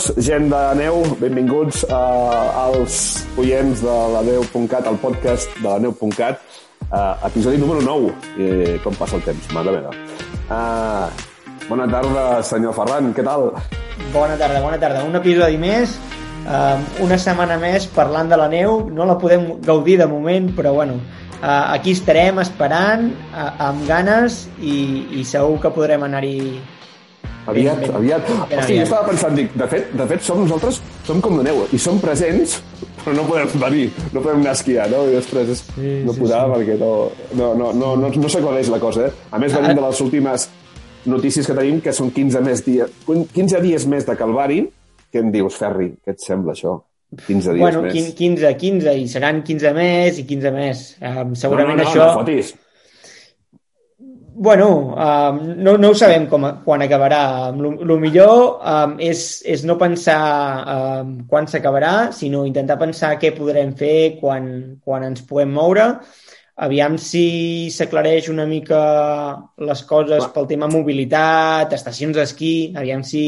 [0.00, 5.78] benvinguts, gent de neu, benvinguts uh, als oients de la neu.cat, al podcast de la
[5.78, 6.40] neu.cat,
[6.90, 9.92] uh, episodi número 9, i com passa el temps, mare meva.
[10.48, 11.10] Uh,
[11.68, 13.50] bona tarda, senyor Ferran, què tal?
[14.14, 15.04] Bona tarda, bona tarda.
[15.04, 15.98] Un episodi més,
[16.46, 20.74] uh, una setmana més parlant de la neu, no la podem gaudir de moment, però
[20.80, 20.96] bueno,
[21.42, 26.60] uh, aquí estarem esperant, uh, amb ganes, i, i segur que podrem anar-hi
[27.46, 28.26] Aviat, ben, aviat.
[28.50, 31.44] ben Hosti, jo estava pensant, dic, de fet, de fet som nosaltres, som com de
[31.48, 32.58] neu, i som presents,
[33.04, 35.06] però no podem venir, no podem anar a esquiar, no?
[35.08, 36.52] I després és, Sí, no sí, podrà sí.
[36.52, 36.90] perquè no,
[37.34, 39.12] no, no, no, no, no s'aclareix la cosa, eh?
[39.32, 40.48] A més, venim de les últimes
[41.06, 44.60] notícies que tenim, que són 15 més dies, 15 dies més de Calvari.
[45.10, 45.88] Què em dius, Ferri?
[46.04, 46.76] Què et sembla, això?
[47.26, 47.92] 15 dies Bueno, més.
[47.96, 50.84] quin- 15, 15, i seran 15 més i 15 més.
[51.00, 52.04] Um, segurament no, no, no, això...
[52.06, 52.52] No, fotis.
[54.40, 57.50] Bueno, um, no, no ho sabem com, quan acabarà.
[57.52, 60.16] El millor um, és, és no pensar
[60.64, 64.46] um, quan s'acabarà, sinó intentar pensar què podrem fer quan,
[64.80, 65.84] quan ens puguem moure.
[66.56, 68.80] Aviam si s'aclareix una mica
[69.60, 73.26] les coses pel tema mobilitat, estacions d'esquí, aviam si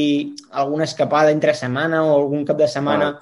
[0.48, 3.12] alguna escapada entre setmana o algun cap de setmana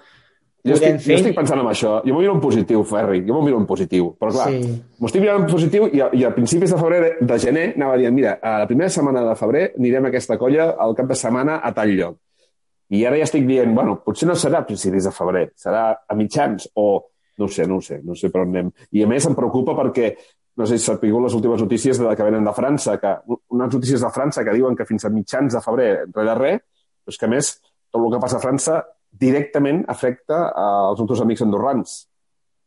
[0.65, 1.15] Jo estic, fer.
[1.15, 1.91] jo estic pensant en això.
[2.05, 3.23] Jo m'ho miro en positiu, Ferri.
[3.27, 4.11] Jo m'ho miro en positiu.
[4.21, 4.73] Però clar, Sí.
[4.99, 7.67] m'ho estic mirant en positiu i a, i a principis de febrer, de, de gener,
[7.77, 11.07] anava dient, mira, a la primera setmana de febrer anirem a aquesta colla al cap
[11.09, 12.19] de setmana a tal lloc.
[12.91, 16.15] I ara ja estic dient, bueno, potser no serà a principis de febrer, serà a
[16.19, 17.07] mitjans o
[17.39, 18.71] no sé, no sé, no sé per on anem.
[18.93, 20.11] I a més em preocupa perquè,
[20.59, 23.15] no sé si s'ha sabut les últimes notícies de, que venen de França, que,
[23.49, 26.61] unes notícies de França que diuen que fins a mitjans de febrer, res de res,
[27.01, 27.53] però és que a més
[27.91, 31.99] tot el que passa a França directament afecta als nostres amics andorrans.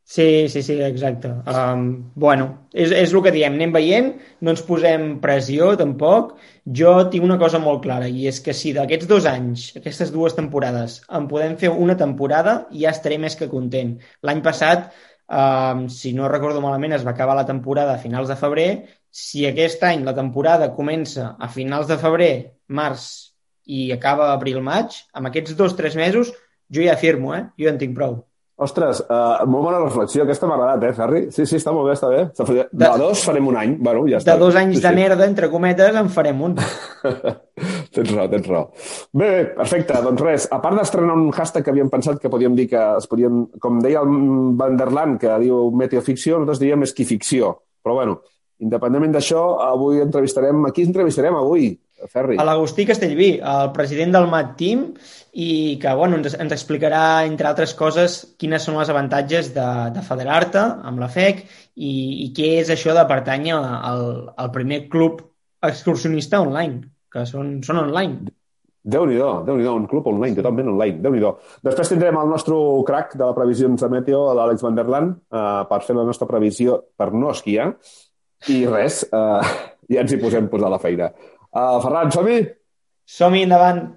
[0.05, 1.29] Sí, sí, sí, exacte.
[1.47, 4.09] Um, bueno, és, és el que diem, anem veient,
[4.43, 6.33] no ens posem pressió tampoc.
[6.79, 10.35] Jo tinc una cosa molt clara, i és que si d'aquests dos anys, aquestes dues
[10.35, 13.95] temporades, en podem fer una temporada, ja estaré més que content.
[14.27, 14.91] L'any passat,
[15.31, 18.69] um, si no recordo malament, es va acabar la temporada a finals de febrer.
[19.09, 22.33] Si aquest any la temporada comença a finals de febrer,
[22.67, 23.32] març,
[23.65, 26.33] i acaba abril-maig, amb aquests dos o tres mesos,
[26.73, 27.47] jo ja firmo, eh?
[27.59, 28.21] Jo en tinc prou.
[28.63, 30.23] Ostres, uh, molt bona reflexió.
[30.23, 31.21] Aquesta m'ha agradat, eh, Ferri?
[31.33, 32.19] Sí, sí, està molt bé, està bé.
[32.37, 33.73] De, de dos farem un any.
[33.81, 34.35] Bueno, ja està.
[34.35, 34.99] De dos anys sí, de sí.
[34.99, 36.53] merda, entre cometes, en farem un.
[37.95, 38.67] tens raó, tens raó.
[39.09, 39.97] Bé, bé, perfecte.
[40.05, 43.09] Doncs res, a part d'estrenar un hashtag que havíem pensat que podíem dir que es
[43.09, 44.13] podien, com deia el
[44.59, 47.55] Van der Land, que diu meteoficció, nosaltres diríem esquificció.
[47.83, 48.19] Però bueno,
[48.61, 50.69] independentment d'això, avui entrevistarem...
[50.69, 51.71] A qui entrevistarem avui,
[52.11, 52.37] Ferri?
[52.39, 54.85] A l'Agustí Castellví, el president del MAT Team,
[55.33, 60.05] i que bueno, ens, ens explicarà, entre altres coses, quines són els avantatges de, de
[60.05, 61.93] federar-te amb la FEC i,
[62.25, 64.05] i què és això de pertànyer al,
[64.37, 65.23] al primer club
[65.63, 66.83] excursionista online,
[67.13, 68.33] que són, són online.
[68.83, 71.21] Déu-n'hi-do, déu nhi déu un club online, totalment online, déu nhi
[71.63, 75.63] Després tindrem el nostre crack de la previsions de meteo, l'Àlex Van der Land, uh,
[75.69, 77.69] per fer la nostra previsió per no esquiar.
[78.51, 79.39] I res, uh,
[79.87, 81.13] ja ens hi posem posar la feina.
[81.53, 82.39] Uh, Ferran, som-hi?
[83.05, 83.93] Som-hi endavant!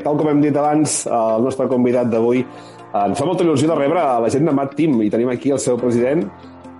[0.00, 3.68] Tal com hem dit abans, eh, el nostre convidat d'avui eh, ens fa molta il·lusió
[3.68, 6.24] de rebre a la gent de Mat Team i tenim aquí el seu president,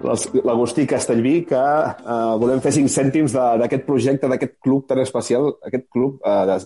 [0.02, 5.88] l'Agustí Castellví, que eh, volem fer cinc cèntims d'aquest projecte, d'aquest club tan especial, aquest
[5.92, 6.58] club eh, de,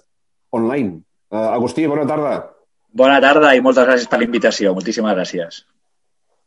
[0.54, 1.00] online.
[1.32, 2.34] Eh, Agustí, bona tarda.
[2.94, 4.74] Bona tarda i moltes gràcies per la invitació.
[4.76, 5.62] Moltíssimes gràcies.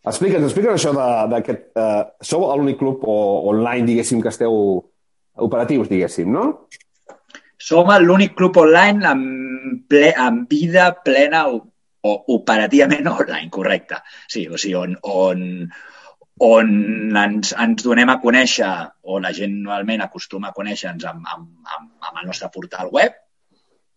[0.07, 0.93] Explica'ns, explica'ns això
[1.31, 1.71] d'aquest...
[1.75, 3.17] Eh, sou l'únic club o,
[3.51, 4.53] online, diguéssim, que esteu
[5.47, 6.67] operatius, diguéssim, no?
[7.59, 11.59] Som l'únic club online amb, ple, amb vida plena o,
[12.07, 13.99] o operativament online, correcte.
[14.31, 15.43] Sí, o sigui, on, on,
[16.43, 18.73] on ens, ens donem a conèixer,
[19.03, 21.47] o la gent normalment acostuma a conèixer-nos amb, amb,
[21.77, 23.15] amb, amb el nostre portal web,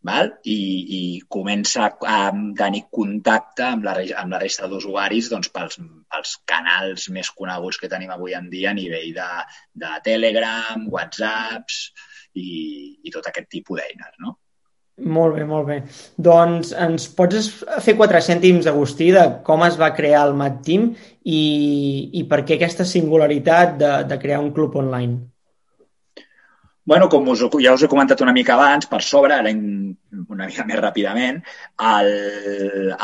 [0.09, 0.31] val?
[0.49, 0.61] I,
[0.99, 2.21] i comença a
[2.57, 5.81] tenir contacte amb la, amb la resta d'usuaris doncs, pels,
[6.13, 9.31] pels canals més coneguts que tenim avui en dia a nivell de,
[9.85, 11.83] de Telegram, Whatsapps
[12.35, 12.49] i,
[13.05, 14.17] i tot aquest tipus d'eines.
[14.25, 14.39] No?
[15.01, 15.79] Molt bé, molt bé.
[16.21, 17.49] Doncs ens pots
[17.85, 20.91] fer quatre cèntims, Agustí, de com es va crear el Mat Team
[21.25, 21.43] i,
[22.21, 25.19] i per què aquesta singularitat de, de crear un club online?
[26.91, 30.65] Bueno, com us, ja us he comentat una mica abans, per sobre, ara una mica
[30.67, 31.41] més ràpidament,
[31.93, 32.13] el,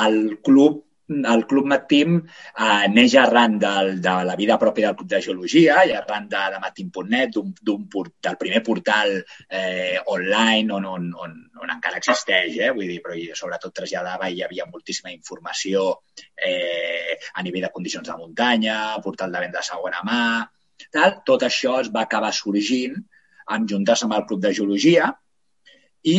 [0.06, 5.10] el club el Club Matim eh, neix arran del, de la vida pròpia del Club
[5.10, 9.14] de Geologia i arran de, de matim.net, del primer portal
[9.48, 12.72] eh, online on, on, on, on encara existeix, eh?
[12.74, 15.86] vull dir, però sobretot traslladava i hi havia moltíssima informació
[16.34, 20.22] eh, a nivell de condicions de muntanya, portal de venda de segona mà,
[20.92, 21.20] tal.
[21.26, 22.98] Tot això es va acabar sorgint
[23.54, 25.12] amb juntes amb el Club de Geologia
[26.06, 26.18] i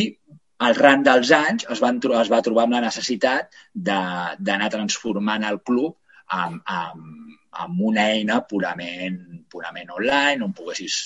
[0.66, 5.60] al ran dels anys es, van, es va trobar amb la necessitat d'anar transformant el
[5.70, 5.94] club
[6.38, 9.18] amb, amb, amb una eina purament,
[9.50, 10.98] purament online, on poguessis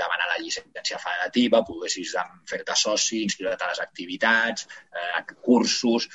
[0.00, 2.16] demanar la llicència federativa, poguessis
[2.50, 6.08] fer-te soci, inscriure't a les activitats, eh, cursos,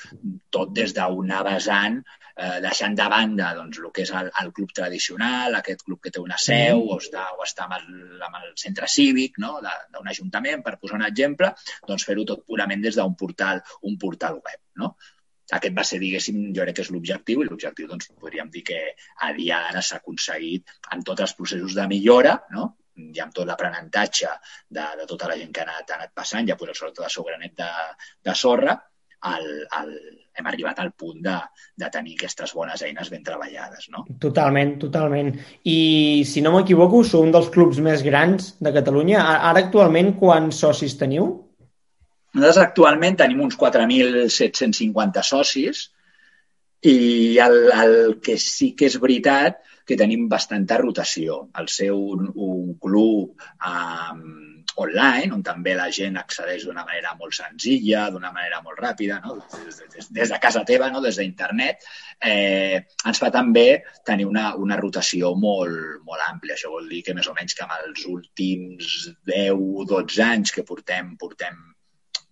[0.51, 2.01] tot des d'una vessant
[2.35, 6.11] eh, deixant de banda doncs, el que és el, el club tradicional, aquest club que
[6.11, 6.93] té una seu mm.
[6.93, 9.57] o està, o està amb, el, amb el centre cívic no?
[9.63, 11.51] d'un ajuntament, per posar un exemple,
[11.87, 14.61] doncs fer-ho tot purament des d'un portal, un portal web.
[14.81, 14.95] No?
[15.55, 18.79] Aquest va ser, diguéssim, jo crec que és l'objectiu i l'objectiu, doncs, podríem dir que
[19.27, 22.73] a dia d'ara s'ha aconseguit en tots els processos de millora, no?
[22.95, 24.33] I amb tot l'aprenentatge
[24.67, 27.13] de, de tota la gent que ha anat, ha anat passant, ja posat sobretot el
[27.13, 27.71] seu granet de,
[28.23, 28.75] de sorra,
[29.25, 29.47] el,
[29.79, 29.91] el,
[30.37, 31.35] hem arribat al punt de,
[31.81, 33.87] de tenir aquestes bones eines ben treballades.
[33.93, 34.05] No?
[34.21, 35.31] Totalment, totalment.
[35.71, 35.79] I
[36.27, 39.23] si no m'equivoco, sou un dels clubs més grans de Catalunya.
[39.49, 41.31] Ara actualment quants socis teniu?
[42.35, 45.85] Nosaltres actualment tenim uns 4.750 socis
[46.85, 51.45] i el, el que sí que és veritat que tenim bastanta rotació.
[51.61, 57.35] El seu un, un club amb online, on també la gent accedeix d'una manera molt
[57.37, 59.37] senzilla, d'una manera molt ràpida, no?
[59.53, 61.01] des, des, des de casa teva, no?
[61.03, 61.85] des d'internet,
[62.19, 63.67] eh, ens fa també
[64.07, 66.57] tenir una, una rotació molt, molt àmplia.
[66.57, 68.91] Això vol dir que més o menys que amb els últims
[69.31, 71.61] 10-12 anys que portem, portem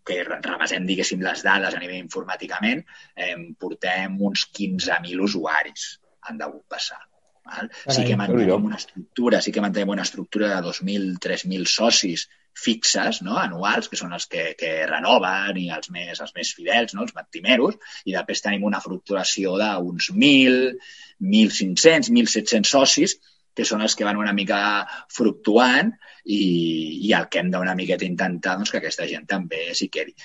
[0.03, 2.83] que remasem, diguéssim, les dades a nivell informàticament,
[3.15, 5.93] eh, portem uns 15.000 usuaris
[6.27, 6.99] han degut passar.
[7.43, 7.69] Val?
[7.87, 13.21] Sí que mantenim una estructura, sí que mantenim una estructura de 2.000, 3.000 socis fixes,
[13.25, 13.35] no?
[13.41, 17.03] anuals, que són els que, que renoven i els més, els més fidels, no?
[17.07, 20.73] els matimeros, i després tenim una fructuració d'uns 1.000,
[21.19, 23.17] 1.500, 1.700 socis,
[23.53, 24.59] que són els que van una mica
[25.13, 25.91] fluctuant
[26.25, 26.39] i,
[27.05, 30.15] i el que hem d'una miqueta intentar doncs, que aquesta gent també s'hi quedi.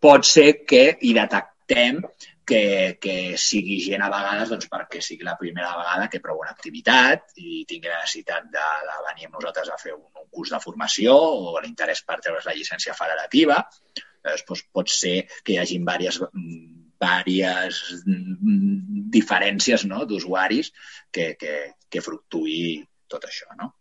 [0.00, 2.00] Pot ser que hi detectem
[2.48, 6.54] que, que sigui gent a vegades doncs, perquè sigui la primera vegada que prova una
[6.56, 10.54] activitat i tingui la necessitat de, de venir amb nosaltres a fer un, un curs
[10.54, 13.60] de formació o l'interès per treure's la llicència federativa.
[14.24, 16.24] Llavors, doncs, pot ser que hi hagi diverses,
[16.98, 17.82] diverses
[19.18, 20.04] diferències no?
[20.08, 20.72] d'usuaris
[21.12, 21.58] que, que,
[21.88, 23.52] que fructuï tot això.
[23.60, 23.74] No?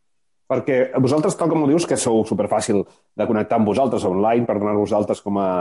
[0.47, 4.59] Perquè vosaltres, tal com ho dius, que sou superfàcil de connectar amb vosaltres online per
[4.59, 5.51] donar-vos altres com a,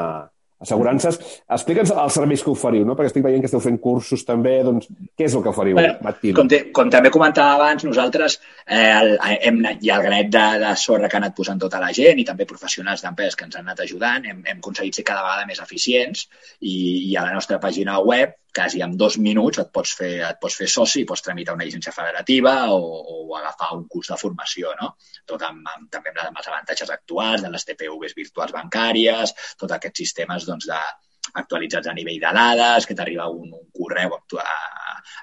[0.63, 1.19] assegurances.
[1.53, 2.97] Explica'ns els serveis que oferiu, no?
[2.97, 4.57] perquè estic veient que esteu fent cursos també.
[4.67, 4.89] Doncs,
[5.19, 5.99] què és el que oferiu, bueno,
[6.39, 10.73] Com, te, com també comentava abans, nosaltres eh, el, hem, ha el granet de, de
[10.81, 13.69] sorra que ha anat posant tota la gent i també professionals d'empreses que ens han
[13.69, 14.25] anat ajudant.
[14.25, 16.27] Hem, hem aconseguit ser cada vegada més eficients
[16.61, 16.77] i,
[17.13, 20.59] i a la nostra pàgina web quasi en dos minuts et pots fer, et pots
[20.61, 22.81] fer soci, pots tramitar una llicència federativa o,
[23.15, 24.95] o agafar un curs de formació, no?
[25.29, 30.05] Tot amb, amb, també amb els avantatges actuals de les TPVs virtuals bancàries, tots aquests
[30.05, 30.81] sistemes doncs, de,
[31.35, 34.47] actualitzats a nivell de dades, que t'arriba un, un correu a,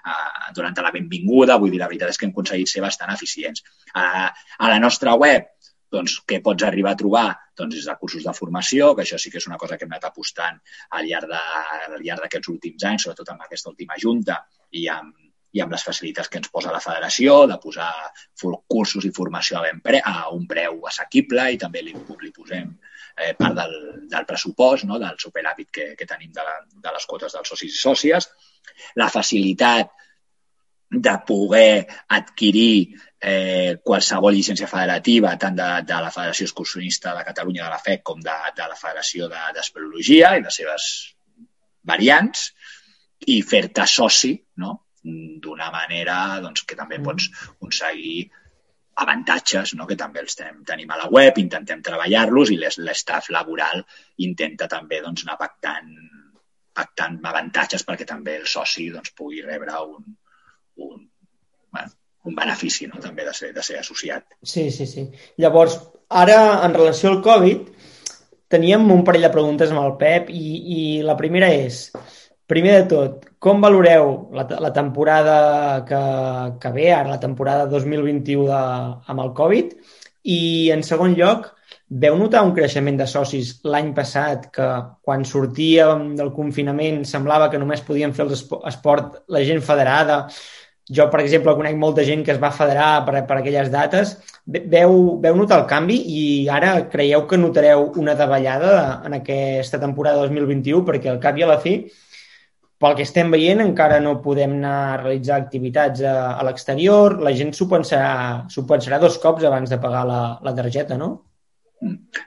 [0.04, 0.16] a,
[0.56, 1.58] durant la benvinguda.
[1.62, 3.64] Vull dir, la veritat és que hem aconseguit ser bastant eficients.
[3.94, 5.53] A, a la nostra web
[5.94, 7.28] doncs, què pots arribar a trobar?
[7.58, 9.94] Doncs des de cursos de formació, que això sí que és una cosa que hem
[9.94, 10.58] anat apostant
[10.98, 11.30] al llarg
[12.24, 14.40] d'aquests últims anys, sobretot amb aquesta última junta
[14.72, 15.14] i amb,
[15.54, 17.92] i amb les facilitats que ens posa la federació, de posar
[18.42, 23.34] cursos i formació a, pre, a un preu assequible i també li, li posem eh,
[23.38, 23.76] part del,
[24.10, 24.98] del pressupost, no?
[25.02, 26.58] del superàvit que, que tenim de, la,
[26.88, 28.32] de les quotes dels socis i sòcies,
[28.98, 29.94] la facilitat
[30.94, 31.86] de poder
[32.18, 37.80] adquirir eh, qualsevol llicència federativa, tant de, de la Federació Excursionista de Catalunya de la
[37.80, 40.88] FEC com de, de la Federació d'Espeleologia de, i les seves
[41.88, 42.50] variants,
[43.32, 44.74] i fer-te soci no?
[45.04, 47.08] d'una manera doncs, que també mm.
[47.08, 48.18] pots aconseguir
[49.04, 49.88] avantatges, no?
[49.88, 53.86] que també els tenim, tenim a la web, intentem treballar-los i l'estaf laboral
[54.28, 55.96] intenta també doncs, anar pactant,
[56.76, 60.16] pactant avantatges perquè també el soci doncs, pugui rebre un,
[60.84, 61.04] un,
[61.72, 63.00] bueno, un benefici no?
[63.04, 64.26] també de ser, de ser associat.
[64.42, 65.08] Sí, sí, sí.
[65.44, 67.70] Llavors, ara, en relació al Covid,
[68.54, 70.44] teníem un parell de preguntes amb el Pep i,
[70.78, 71.88] i la primera és,
[72.48, 75.38] primer de tot, com valoreu la, la temporada
[75.88, 76.04] que,
[76.62, 78.62] que ve, ara la temporada 2021 de,
[79.12, 79.76] amb el Covid?
[80.24, 80.40] I,
[80.72, 81.52] en segon lloc,
[81.94, 84.68] Veu notar un creixement de socis l'any passat que
[85.06, 90.24] quan sortíem del confinament semblava que només podíem fer esport la gent federada.
[90.92, 94.18] Jo, per exemple, conec molta gent que es va federar per, per aquelles dates.
[94.46, 98.74] Veu, veu notar el canvi i ara creieu que notareu una davallada
[99.08, 101.78] en aquesta temporada 2021 perquè al cap i a la fi
[102.84, 107.16] pel que estem veient, encara no podem anar a realitzar activitats a, a l'exterior.
[107.24, 111.14] La gent s'ho pensarà, pensarà dos cops abans de pagar la, la targeta, no?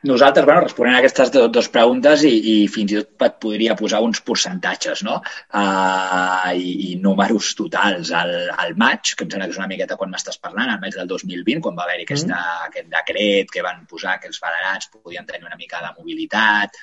[0.07, 4.03] Nosaltres, bueno, responent a aquestes dues preguntes i, i fins i tot et podria posar
[4.05, 5.17] uns percentatges no?
[5.23, 8.13] uh, i, i números totals.
[8.17, 10.97] Al, al maig, que em sembla que és una miqueta quan m'estàs parlant, al maig
[10.99, 12.11] del 2020, quan va haver-hi mm.
[12.11, 16.77] aquesta, aquest decret que van posar que els federats podien tenir una mica de mobilitat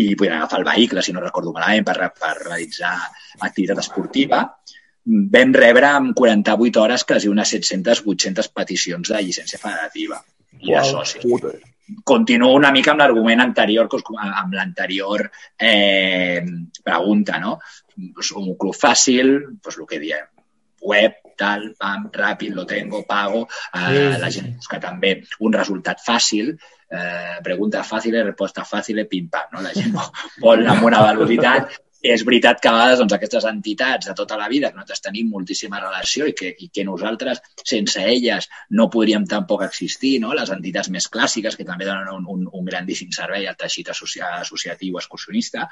[0.00, 2.96] i podien agafar el vehicle, si no recordo malament, per, per realitzar
[3.44, 4.44] activitat esportiva,
[5.38, 10.22] vam rebre en 48 hores quasi unes 700-800 peticions de llicència federativa
[10.60, 11.24] i de socis.
[11.24, 11.56] Puta
[12.04, 16.42] continuo una mica amb l'argument anterior, amb l'anterior eh,
[16.82, 17.58] pregunta, no?
[18.14, 20.26] Pues un club fàcil, pues el que diem,
[20.80, 23.46] web, tal, pam, ràpid, lo tengo, pago.
[23.74, 25.14] Eh, la gent busca també
[25.46, 26.52] un resultat fàcil,
[26.90, 29.62] eh, pregunta fàcil, resposta fàcil, pim-pam, no?
[29.64, 29.94] La gent
[30.44, 34.48] vol amb una velocitat és veritat que a vegades doncs, aquestes entitats de tota la
[34.48, 39.26] vida, que nosaltres tenim moltíssima relació i que, i que nosaltres, sense elles, no podríem
[39.26, 40.34] tampoc existir, no?
[40.38, 45.00] les entitats més clàssiques, que també donen un, un, un grandíssim servei al teixit associatiu
[45.02, 45.66] excursionista,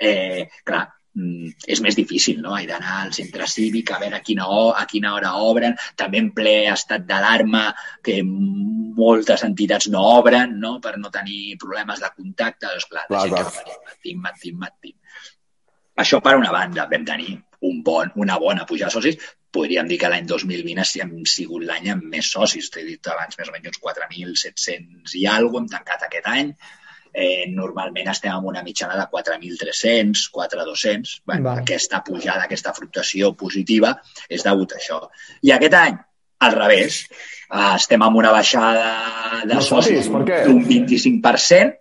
[0.00, 2.56] eh, clar, mm, és més difícil, no?
[2.56, 6.24] He d'anar al centre cívic a veure a quina, hora, a quina hora obren, també
[6.24, 7.68] en ple estat d'alarma,
[8.02, 13.26] que moltes entitats no obren, no?, per no tenir problemes de contacte, doncs clar, clar,
[13.28, 13.80] clar.
[13.90, 14.96] matim, matim, matim.
[15.96, 17.34] Això per una banda, vam tenir
[17.66, 19.28] un bon, una bona pujada de socis.
[19.56, 22.68] Podríem dir que l'any 2020 hem sigut l'any amb més socis.
[22.72, 26.50] T'he dit abans més o menys uns 4.700 i alguna hem tancat aquest any.
[27.16, 31.14] Eh, normalment estem amb una mitjana de 4.300, 4.200.
[31.24, 33.94] Bueno, aquesta pujada, aquesta fluctuació positiva
[34.28, 35.00] és degut a això.
[35.48, 35.96] I aquest any,
[36.44, 37.00] al revés,
[37.48, 41.72] eh, estem amb una baixada de no socis d'un 25%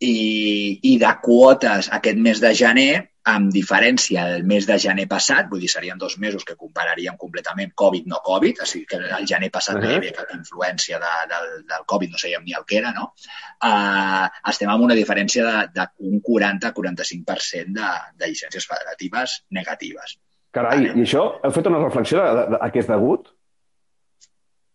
[0.00, 5.48] i, i de quotes aquest mes de gener amb diferència del mes de gener passat,
[5.50, 9.26] vull dir, serien dos mesos que compararíem completament Covid no Covid, o sigui que el
[9.28, 9.84] gener passat uh -huh.
[9.84, 12.92] no hi havia cap influència de, del, del Covid, no sabíem ni el que era,
[12.92, 13.12] no?
[13.60, 20.18] Uh, estem amb una diferència d'un 40-45% de, de llicències federatives negatives.
[20.50, 23.28] Carai, i això, heu fet una reflexió de, de, de, a què és degut?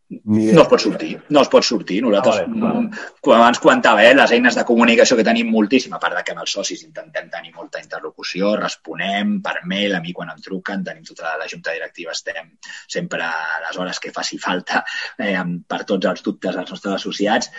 [0.07, 1.95] No es pot sortir, no es pot sortir.
[2.05, 2.89] Nosaltres, ah, vale,
[3.25, 3.38] vale.
[3.39, 6.43] abans comentava, eh, les eines de comunicació que tenim moltíssim, a part de que amb
[6.43, 11.07] els socis intentem tenir molta interlocució, responem per mail, a mi quan em truquen, tenim
[11.07, 12.51] tota la junta directiva, estem
[12.88, 14.83] sempre a les hores que faci falta
[15.17, 17.50] eh, per tots els dubtes dels nostres associats.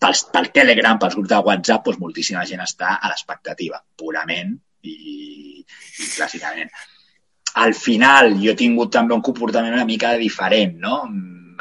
[0.00, 4.56] Pel, pel Telegram, pels grups de WhatsApp, doncs moltíssima gent està a l'expectativa, purament
[4.88, 4.96] i,
[5.60, 6.72] i clàssicament.
[7.60, 11.02] Al final, jo he tingut també un comportament una mica diferent, no?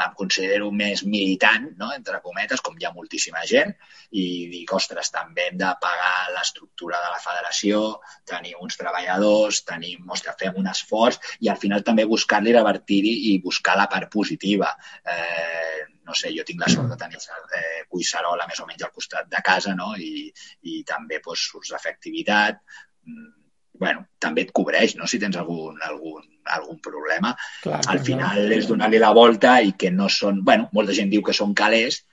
[0.06, 1.90] Em considero més militant, no?
[1.96, 3.74] entre cometes, com hi ha moltíssima gent,
[4.12, 7.84] i dic, ostres, també hem de pagar l'estructura de la federació,
[8.30, 13.38] tenir uns treballadors, tenim, ostres, fem un esforç, i al final també buscar-li, revertir-hi i
[13.44, 14.72] buscar la part positiva.
[15.06, 18.96] Eh, no sé, jo tinc la sort de tenir eh, Cuissarola més o menys al
[18.96, 19.92] costat de casa, no?
[19.98, 20.30] I,
[20.66, 22.64] i també doncs, surts de fer activitat,
[23.06, 23.39] mm,
[23.80, 26.26] bueno, també et cobreix, no?, si tens algun, algun,
[26.58, 27.34] algun problema.
[27.64, 28.58] Clar, Al final clar.
[28.60, 30.44] és donar-li la volta i que no són...
[30.46, 32.04] bueno, molta gent diu que són calés,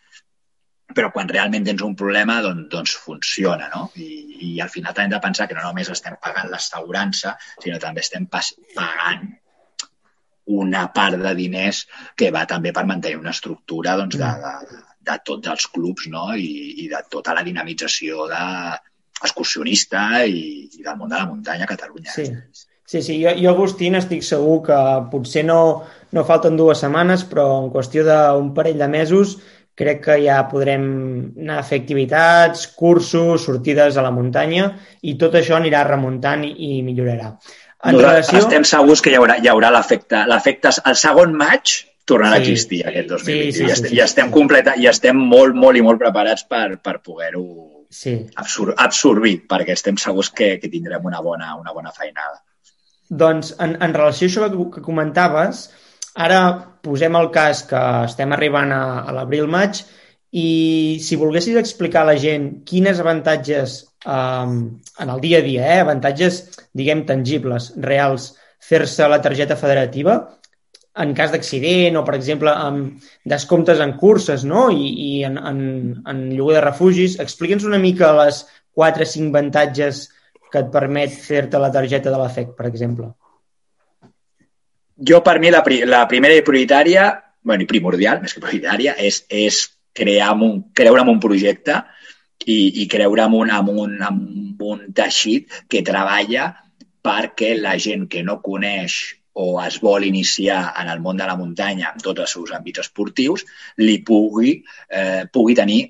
[0.97, 3.89] però quan realment tens un problema, doncs, doncs funciona, no?
[3.99, 4.11] I,
[4.47, 8.05] I al final també hem de pensar que no només estem pagant l'assegurança, sinó també
[8.07, 9.27] estem pagant
[10.57, 11.83] una part de diners
[12.15, 16.29] que va també per mantenir una estructura doncs, de, de, de tots els clubs no?
[16.39, 18.45] I, i de tota la dinamització de,
[19.23, 22.13] excursionista i, i del món de la muntanya a Catalunya.
[22.13, 22.27] Sí,
[22.85, 23.19] sí, sí.
[23.23, 24.79] Jo, jo Agustín, estic segur que
[25.13, 25.61] potser no,
[26.13, 29.39] no falten dues setmanes, però en qüestió d'un parell de mesos
[29.77, 30.85] crec que ja podrem
[31.37, 34.71] anar a fer activitats, cursos, sortides a la muntanya
[35.05, 37.35] i tot això anirà remuntant i, i millorarà.
[37.87, 38.41] En relació...
[38.41, 40.23] Estem segurs que hi haurà, hi haurà l'efecte.
[40.31, 41.77] L'efecte, el segon maig
[42.09, 42.41] tornarà sí.
[42.41, 43.53] a existir aquest 2020.
[43.53, 46.01] Sí, sí, I, estem, sí, sí, i estem completa, i estem molt, molt i molt
[46.01, 47.45] preparats per, per poder-ho
[47.91, 48.15] sí.
[48.37, 52.43] absor absorbir, perquè estem segurs que, que tindrem una bona, una bona feinada.
[53.09, 55.67] Doncs, en, en relació a això que, que comentaves,
[56.17, 56.41] ara
[56.83, 59.83] posem el cas que estem arribant a, a l'abril-maig
[60.37, 60.49] i
[61.03, 64.57] si volguessis explicar a la gent quines avantatges um,
[64.99, 66.43] en el dia a dia, eh, avantatges,
[66.77, 70.19] diguem, tangibles, reals, fer-se la targeta federativa,
[71.03, 74.67] en cas d'accident o, per exemple, amb descomptes en curses no?
[74.73, 75.61] I, i en, en,
[76.09, 77.19] en lloguer de refugis.
[77.23, 78.45] Explica'ns una mica les
[78.77, 80.07] 4 o 5 avantatges
[80.53, 83.11] que et permet fer-te la targeta de l'AFEC, per exemple.
[84.97, 87.11] Jo, per mi, la, la primera i prioritària,
[87.45, 89.61] bueno, i primordial, més que prioritària, és, és
[89.97, 91.83] crear un, creure en un projecte
[92.45, 94.23] i, i creure en un, en, un, en
[94.71, 96.51] un teixit que treballa
[97.07, 98.99] perquè la gent que no coneix
[99.37, 102.81] o es vol iniciar en el món de la muntanya en tots els seus àmbits
[102.87, 103.45] esportius,
[103.83, 104.55] li pugui,
[104.89, 105.83] eh, pugui tenir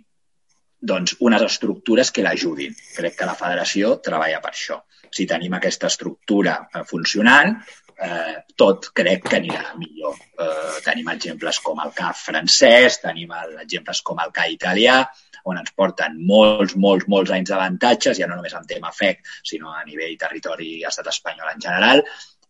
[0.92, 2.74] doncs, unes estructures que l'ajudin.
[2.96, 4.80] Crec que la federació treballa per això.
[5.14, 7.54] Si tenim aquesta estructura eh, funcionant,
[7.96, 10.18] eh, tot crec que anirà millor.
[10.42, 15.00] Eh, tenim exemples com el CAF francès, tenim exemples com el CAI italià,
[15.46, 19.70] on ens porten molts, molts, molts anys d'avantatges, ja no només en tema FEC, sinó
[19.70, 22.02] a nivell territori estat espanyol en general,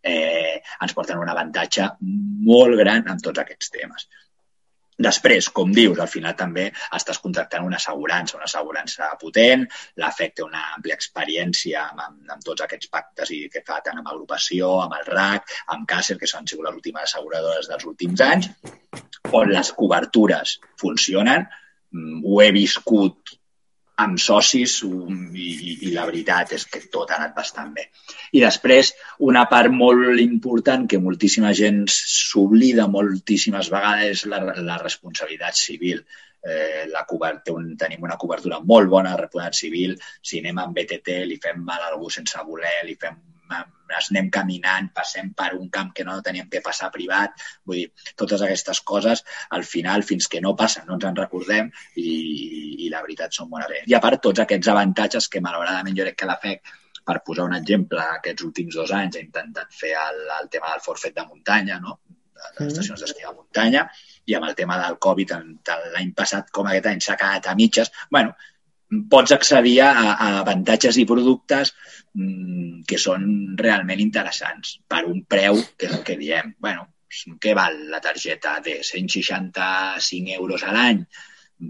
[0.02, 4.08] eh, ens porten un avantatge molt gran en tots aquests temes.
[4.96, 9.66] Després, com dius, al final també estàs contractant una assegurança, una assegurança potent,
[10.00, 13.82] la FEC té una àmplia experiència amb, amb, amb tots aquests pactes i que fa
[13.84, 17.84] tant amb agrupació, amb el RAC, amb Càcer, que són sigut les últimes asseguradores dels
[17.92, 18.48] últims anys,
[19.36, 21.44] on les cobertures funcionen.
[21.92, 23.36] Mm, ho he viscut
[24.04, 25.46] amb socis i,
[25.88, 27.86] i la veritat és que tot ha anat bastant bé.
[28.36, 28.92] I després,
[29.30, 36.02] una part molt important que moltíssima gent s'oblida moltíssimes vegades és la, la responsabilitat civil.
[36.46, 39.96] Eh, la cobert, un, tenim una cobertura molt bona de responsabilitat civil.
[40.22, 43.16] Si anem amb BTT, li fem mal a algú sense voler, li fem
[43.96, 48.08] es anem caminant, passem per un camp que no teníem que passar privat, vull dir,
[48.18, 49.22] totes aquestes coses,
[49.56, 51.70] al final, fins que no passen, no ens en recordem
[52.02, 52.08] i,
[52.86, 53.86] i la veritat són bones.
[53.86, 56.74] I a part, tots aquests avantatges que malauradament jo crec que la FEC
[57.06, 60.82] per posar un exemple, aquests últims dos anys ha intentat fer el, el tema del
[60.82, 62.00] forfet de muntanya, no?
[62.36, 62.72] de les mm.
[62.72, 63.84] estacions d'esquí de muntanya,
[64.26, 65.36] i amb el tema del Covid,
[65.68, 67.92] tant l'any passat com aquest any s'ha quedat a mitges.
[68.10, 68.34] bueno,
[69.10, 71.72] pots accedir a, a avantatges i productes
[72.14, 76.54] mm, que són realment interessants per un preu que és el que diem.
[76.60, 76.86] bueno,
[77.42, 81.04] què val la targeta de 165 euros a l'any?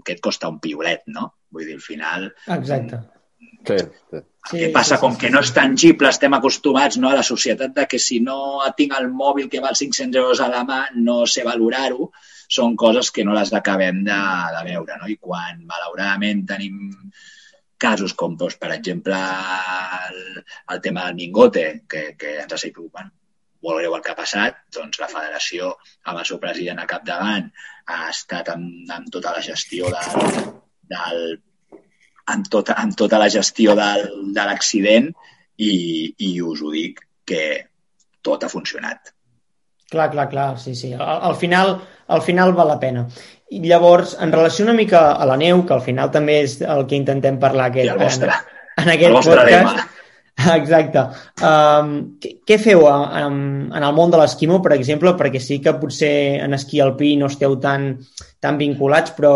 [0.03, 1.31] Que et costa un piolet, no?
[1.53, 2.31] Vull dir, al final...
[2.57, 2.99] Exacte.
[3.67, 3.77] Sí,
[4.11, 4.23] sí.
[4.47, 7.85] El que passa, com que no és tangible, estem acostumats no, a la societat de
[7.91, 11.43] que si no tinc el mòbil que val 500 euros a la mà, no sé
[11.47, 12.11] valorar-ho,
[12.47, 14.19] són coses que no les acabem de,
[14.55, 14.97] de veure.
[15.01, 15.09] No?
[15.11, 16.79] I quan, malauradament, tenim
[17.77, 20.19] casos com, doncs, per exemple, el,
[20.73, 23.11] el tema del Mingote, que, que ens bueno,
[23.63, 25.73] molt greu el que ha passat, doncs la federació,
[26.05, 27.51] amb el seu president a capdavant,
[27.87, 30.39] ha estat amb, amb tota la gestió del,
[30.93, 31.21] del
[32.27, 35.11] amb tota, amb tota la gestió del, de l'accident
[35.63, 35.71] i,
[36.27, 37.43] i us ho dic que
[38.21, 39.13] tot ha funcionat.
[39.89, 40.93] Clar, clar, clar, sí, sí.
[40.93, 43.05] Al, al, final, al final val la pena.
[43.49, 46.83] I llavors, en relació una mica a la neu, que al final també és el
[46.87, 48.33] que intentem parlar aquest, vostre,
[48.75, 49.87] en, en aquest podcast, tema.
[50.59, 51.03] Exacte.
[51.41, 53.37] Um, què, què feu en,
[53.71, 55.15] en el món de l'esquimo, per exemple?
[55.17, 56.11] Perquè sí que potser
[56.43, 57.93] en esquí alpí no esteu tan,
[58.43, 59.33] tan vinculats, però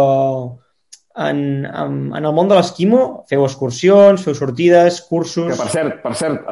[1.15, 5.51] en, en, en el món de l'esquimo feu excursions, feu sortides, cursos...
[5.51, 6.47] Que per cert, per cert,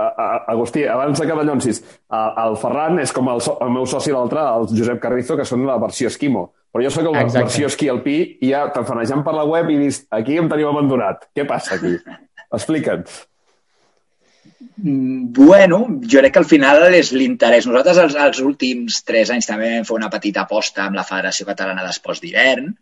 [0.51, 4.43] Agustí, abans de que ballonsis, el Ferran és com el, so, el meu soci l'altre,
[4.43, 6.49] el Josep Carrizo, que són la versió esquimo.
[6.69, 7.45] Però jo sóc la Exacte.
[7.45, 11.29] versió esquí alpí i ja t'enfanejant per la web i dius, aquí em teniu abandonat.
[11.33, 11.95] Què passa aquí?
[12.57, 13.28] Explica'ns.
[14.59, 17.67] Mm, bueno, jo crec que al final és l'interès.
[17.67, 21.47] Nosaltres els, els últims tres anys també vam fer una petita aposta amb la Federació
[21.47, 22.73] Catalana d'Esports d'Hivern,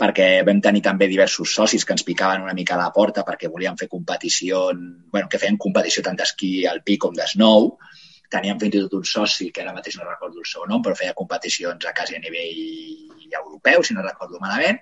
[0.00, 3.50] perquè vam tenir també diversos socis que ens picaven una mica a la porta perquè
[3.52, 4.70] volien fer competició,
[5.12, 7.74] bueno, que feien competició tant d'esquí alpí com d'snow.
[8.32, 10.96] Teníem fins i tot un soci, que ara mateix no recordo el seu nom, però
[10.96, 14.80] feia competicions a quasi a nivell europeu, si no recordo malament,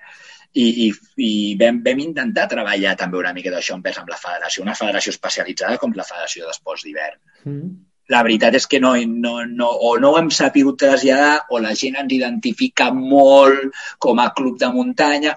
[0.57, 0.93] i, i,
[1.25, 5.13] i vam, vam intentar treballar també una mica d'això en amb la federació, una federació
[5.13, 7.21] especialitzada com la Federació d'Esports d'Hivern.
[7.45, 7.75] Mm
[8.09, 11.73] la veritat és que no, no, no, o no ho hem sabut traslladar o la
[11.75, 15.35] gent ens identifica molt com a club de muntanya.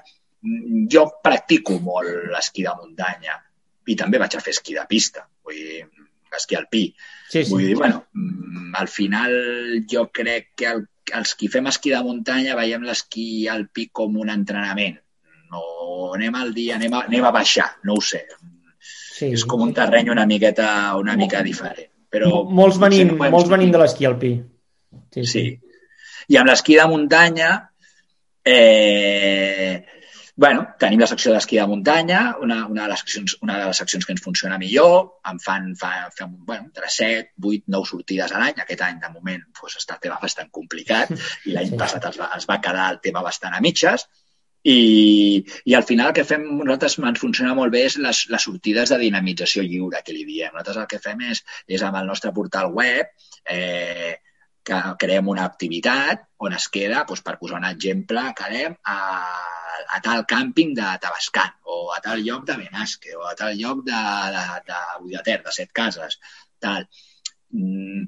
[0.94, 3.40] Jo practico molt l'esquí de muntanya
[3.90, 5.82] i també vaig a fer esquí de pista, vull dir,
[6.38, 6.84] esquí alpí.
[7.30, 7.50] Sí, sí.
[7.50, 9.34] Vull dir, bueno, mm, al final
[9.90, 10.84] jo crec que el,
[11.20, 15.00] els qui fem esquí de muntanya veiem l'esquí alpí com un entrenament.
[15.54, 18.26] No anem al dia, anem a, anem a baixar, no ho sé.
[18.80, 19.32] Sí.
[19.36, 21.90] És com un terreny una miqueta, una mica diferent.
[22.10, 24.34] Però molts venim, no molts venim de l'esquí alpí.
[25.14, 25.26] Sí, sí.
[25.34, 25.46] sí.
[26.30, 27.50] I amb l'esquí de muntanya,
[28.46, 29.86] eh,
[30.40, 33.82] bueno, tenim la secció d'esquí de muntanya, una, una, de les seccions, una de les
[33.82, 34.94] seccions que ens funciona millor,
[35.28, 38.62] em fan, fa, fem, bueno, entre 7, 8, 9 sortides a l'any.
[38.64, 41.12] Aquest any, de moment, doncs, està el tema bastant complicat
[41.50, 41.80] i l'any sí.
[41.82, 44.08] passat es va, es va quedar el tema bastant a mitges.
[44.68, 48.48] I, i al final el que fem nosaltres ens funciona molt bé és les, les
[48.48, 50.52] sortides de dinamització lliure, que li diem.
[50.52, 53.14] Nosaltres el que fem és, és amb el nostre portal web
[53.48, 54.18] eh,
[54.70, 59.00] que creem una activitat on es queda, doncs, per posar un exemple, quedem a
[59.90, 63.84] a tal càmping de Tabascan, o a tal lloc de Benasque, o a tal lloc
[63.88, 64.00] de,
[64.36, 66.20] de, de Bullater, de Set Cases,
[66.62, 66.86] tal.
[67.56, 68.06] Mm,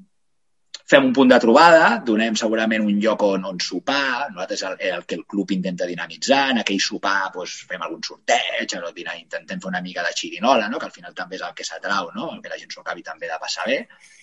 [0.91, 5.05] fem un punt de trobada, donem segurament un lloc on, on sopar, nosaltres el, el
[5.07, 9.69] que el club intenta dinamitzar, en aquell sopar doncs, fem algun sorteig, o intentem fer
[9.69, 10.81] una mica de xirinola, no?
[10.81, 12.27] que al final també és el que s'atrau, no?
[12.43, 13.79] que la gent s'ho acabi també de passar bé,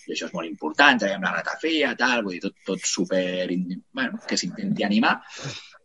[0.09, 3.25] i això és molt important, traiem la ratafia, tal, vull dir, tot, tot super...
[3.49, 5.17] Bueno, que s'intenti animar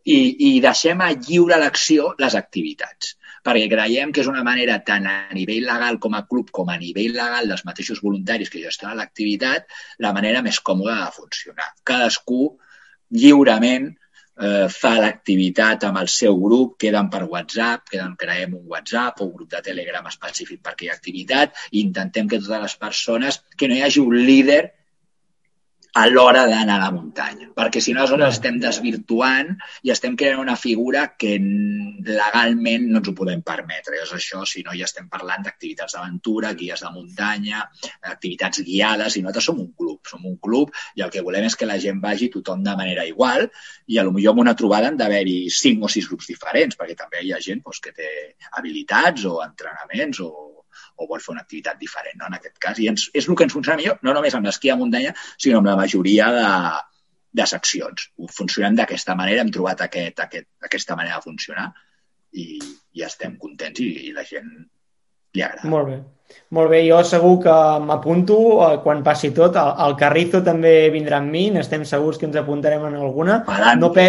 [0.04, 0.18] i,
[0.50, 5.16] i deixem a lliure elecció les activitats, perquè creiem que és una manera tant a
[5.36, 9.68] nivell legal com a club com a nivell legal dels mateixos voluntaris que gestionen l'activitat,
[10.00, 11.68] la manera més còmoda de funcionar.
[11.84, 12.46] Cadascú
[13.14, 19.20] lliurement eh, fa l'activitat amb el seu grup, queden per WhatsApp, queden, creem un WhatsApp
[19.20, 23.42] o un grup de Telegram específic per aquella activitat i intentem que totes les persones,
[23.56, 24.62] que no hi hagi un líder
[25.94, 27.48] a l'hora d'anar a la muntanya.
[27.54, 29.52] Perquè si no, aleshores estem desvirtuant
[29.86, 34.00] i estem creant una figura que legalment no ens ho podem permetre.
[34.02, 37.62] És això, si no, ja estem parlant d'activitats d'aventura, guies de muntanya,
[38.10, 40.00] activitats guiades, i nosaltres som un club.
[40.10, 43.06] Som un club i el que volem és que la gent vagi tothom de manera
[43.06, 43.46] igual
[43.86, 46.98] i a lo millor en una trobada han d'haver-hi cinc o sis grups diferents, perquè
[46.98, 48.10] també hi ha gent doncs, que té
[48.58, 50.53] habilitats o entrenaments o
[50.96, 52.28] o vol fer una activitat diferent, no?
[52.30, 52.80] en aquest cas.
[52.80, 55.60] I ens, és el que ens funciona millor, no només amb l'esquí a muntanya, sinó
[55.60, 56.48] amb la majoria de,
[57.40, 58.08] de seccions.
[58.18, 61.70] Ho funcionem d'aquesta manera, hem trobat aquest, aquest, aquesta manera de funcionar
[62.34, 62.58] i,
[62.94, 64.50] i estem contents i, i la gent
[65.34, 65.70] li agrada.
[65.70, 66.02] Molt bé.
[66.56, 69.58] Molt bé, jo segur que m'apunto eh, quan passi tot.
[69.60, 73.42] El, el Carrizo també vindrà amb mi, n'estem segurs que ens apuntarem en alguna.
[73.78, 74.06] No, pe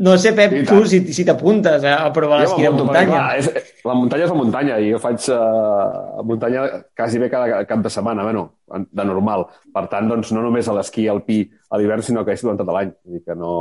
[0.00, 3.10] no sé, Pep, tu si, si t'apuntes a, a provar l'esquí de muntanya.
[3.10, 6.64] Clar, és, la muntanya és la muntanya i jo faig uh, muntanya
[6.96, 8.46] quasi bé cada cap de setmana, bueno,
[8.88, 9.44] de normal.
[9.74, 12.72] Per tant, doncs, no només a l'esquí alpí a l'hivern, sinó que és durant tot
[12.72, 12.92] l'any.
[13.12, 13.52] I que no...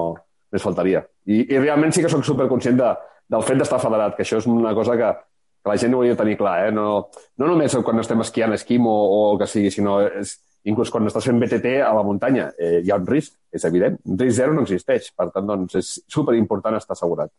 [0.49, 1.04] Més faltaria.
[1.30, 2.88] I, I realment sí que sóc superconscient de,
[3.30, 5.10] del fet d'estar federat, que això és una cosa que,
[5.62, 6.56] que la gent ho hauria de tenir clar.
[6.65, 6.71] Eh?
[6.73, 6.86] No,
[7.38, 11.07] no només quan estem esquiant esquim o, o el que sigui, sinó és, inclús quan
[11.07, 13.99] estàs fent BTT a la muntanya, eh, hi ha un risc, és evident.
[14.05, 15.11] Un risc zero no existeix.
[15.15, 17.31] Per tant, doncs, és superimportant estar assegurat.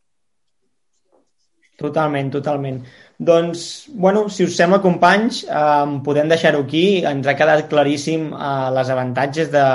[1.80, 2.83] Totalment, totalment.
[3.16, 3.61] Doncs,
[3.96, 7.04] bueno, si us sembla, companys, eh, podem deixar-ho aquí.
[7.04, 9.66] Ens ha quedat claríssim eh, les avantatges de,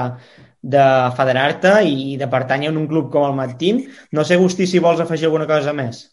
[0.62, 0.84] de
[1.18, 3.86] federar-te i de pertànyer a un club com el Matín.
[4.12, 6.06] No sé, Agustí, si vols afegir alguna cosa més.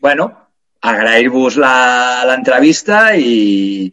[0.00, 0.30] Bueno,
[0.80, 3.90] agrair-vos l'entrevista i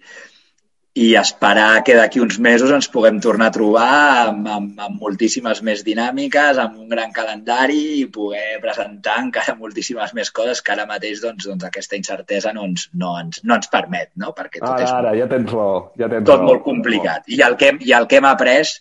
[0.98, 3.90] i esperar que d'aquí uns mesos ens puguem tornar a trobar
[4.24, 10.16] amb, amb, amb moltíssimes més dinàmiques, amb un gran calendari i poder presentar encara moltíssimes
[10.18, 13.70] més coses que ara mateix doncs, doncs aquesta incertesa no ens, no ens, no ens
[13.74, 14.34] permet, no?
[14.38, 16.50] perquè tot ara, és ara, ja tens raó, ja tens tot raó.
[16.50, 17.30] molt complicat.
[17.30, 18.74] I el que, i el que hem après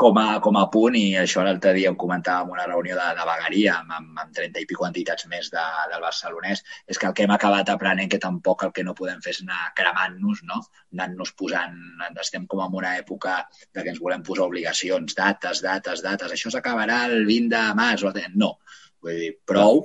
[0.00, 3.08] com a, com a punt, i això l'altre dia ho comentàvem en una reunió de,
[3.18, 7.08] de vegueria amb, amb, amb 30 i pico entitats més de, del barcelonès, és que
[7.10, 10.40] el que hem acabat aprenent que tampoc el que no podem fer és anar cremant-nos,
[10.48, 10.62] no?
[10.96, 11.76] anant-nos posant,
[12.24, 13.36] estem com en una època
[13.74, 18.06] de que ens volem posar obligacions, dates, dates, dates, això s'acabarà el 20 de març,
[18.40, 18.54] no,
[19.04, 19.84] vull dir, prou,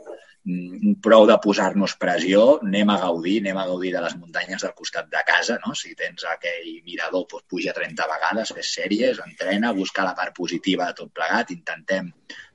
[1.01, 5.07] prou de posar-nos pressió, anem a gaudir, anem a gaudir de les muntanyes del costat
[5.09, 5.73] de casa, no?
[5.73, 10.91] Si tens aquell mirador, doncs puja 30 vegades, fes sèries, entrena, busca la part positiva
[10.91, 12.11] de tot plegat, intentem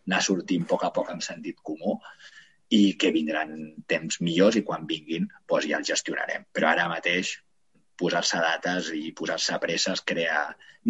[0.07, 1.97] anar sortint a poc a poc en sentit comú
[2.71, 3.57] i que vindran
[3.91, 6.47] temps millors i quan vinguin doncs ja els gestionarem.
[6.55, 7.35] Però ara mateix
[7.99, 10.45] posar-se dates i posar-se presses crea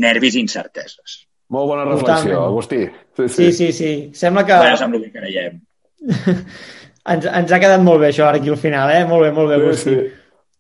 [0.05, 1.17] nervis i incerteses.
[1.51, 2.45] Molt bona reflexió, Totalment.
[2.45, 2.83] Agustí.
[3.17, 3.53] Sí, sí, sí.
[3.57, 3.93] sí, sí.
[4.15, 4.61] Sembla que...
[4.61, 5.59] Bueno, sembla que creiem.
[7.15, 9.05] ens, ens ha quedat molt bé això ara aquí al final, eh?
[9.09, 9.61] Molt bé, molt bé.
[9.75, 9.99] Sí, sí.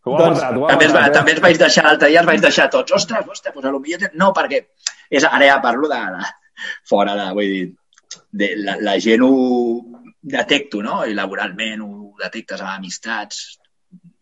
[0.06, 1.12] Doncs, també, es va, eh?
[1.12, 2.94] també ens vaig deixar l'altre dia, els vaig deixar tots.
[2.96, 4.10] Ostres, ostres, doncs potser...
[4.16, 4.62] No, perquè
[5.10, 7.66] és, ara ja parlo de, de fora de, vull dir,
[8.42, 9.32] de, la, la gent ho
[10.36, 11.02] detecto, no?
[11.04, 13.59] I laboralment ho detectes a amistats,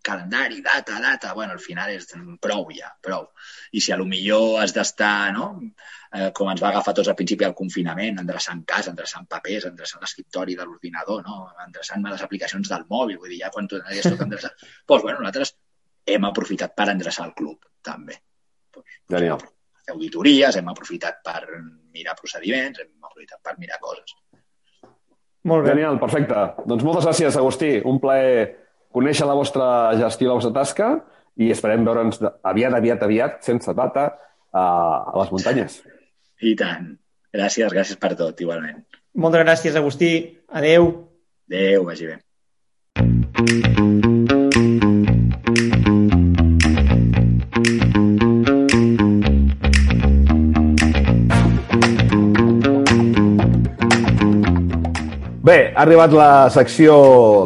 [0.02, 2.08] calendari, data, data, bueno, al final és
[2.40, 3.28] prou ja, prou.
[3.72, 5.48] I si a lo millor has d'estar, no?,
[6.14, 10.04] eh, com ens va agafar tots al principi del confinament, endreçant casa, endreçant papers, endreçant
[10.04, 11.48] l'escriptori de l'ordinador, no?
[11.66, 14.56] endreçant les aplicacions del mòbil, vull dir, ja quan tu anaries tot endreçat...
[14.58, 15.54] Doncs, pues, bueno, nosaltres
[16.08, 18.16] hem aprofitat per endreçar el club, també.
[18.72, 19.44] Pues, Genial.
[19.88, 21.42] Auditories, hem aprofitat per
[21.94, 24.16] mirar procediments, hem aprofitat per mirar coses.
[25.48, 25.72] Molt bé.
[25.72, 26.42] Genial, perfecte.
[26.68, 27.70] Doncs moltes gràcies, Agustí.
[27.88, 28.48] Un plaer
[28.94, 30.90] conèixer la vostra gestió, la vostra tasca
[31.38, 34.09] i esperem veure'ns aviat, aviat, aviat, sense data,
[34.53, 34.64] a,
[35.12, 35.83] a les muntanyes.
[36.42, 36.94] I tant.
[37.35, 38.83] Gràcies, gràcies per tot, igualment.
[39.18, 40.12] Moltes gràcies, Agustí.
[40.48, 40.90] Adeu.
[41.48, 43.88] Adéu, vagi bé.
[55.48, 56.94] Bé, ha arribat la secció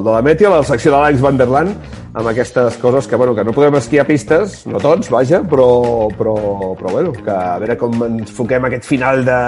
[0.03, 3.37] de la Meteo, la secció de l'Àlex Van der Land, amb aquestes coses que, bueno,
[3.37, 6.33] que no podem esquiar pistes, no tots, vaja, però, però,
[6.81, 9.39] però bueno, que a veure com ens foquem aquest final de,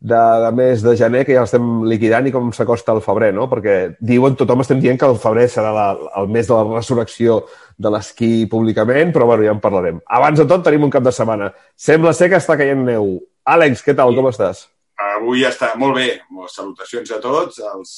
[0.00, 3.46] de, de mes de gener, que ja l'estem liquidant i com s'acosta el febrer, no?
[3.52, 5.86] Perquè diuen, tothom estem dient que el febrer serà la,
[6.24, 7.44] el mes de la resurrecció
[7.78, 10.02] de l'esquí públicament, però bueno, ja en parlarem.
[10.10, 11.52] Abans de tot, tenim un cap de setmana.
[11.78, 13.20] Sembla ser que està caient neu.
[13.46, 14.18] Àlex, què tal?
[14.18, 14.71] Com estàs?
[15.18, 16.08] Avui està molt bé.
[16.30, 17.94] Molt salutacions a tots, als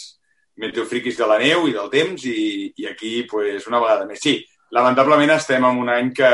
[0.61, 4.23] meteofriquis de la neu i del temps, i, i aquí, pues, una vegada més.
[4.23, 4.39] Sí,
[4.75, 6.31] lamentablement estem en un any que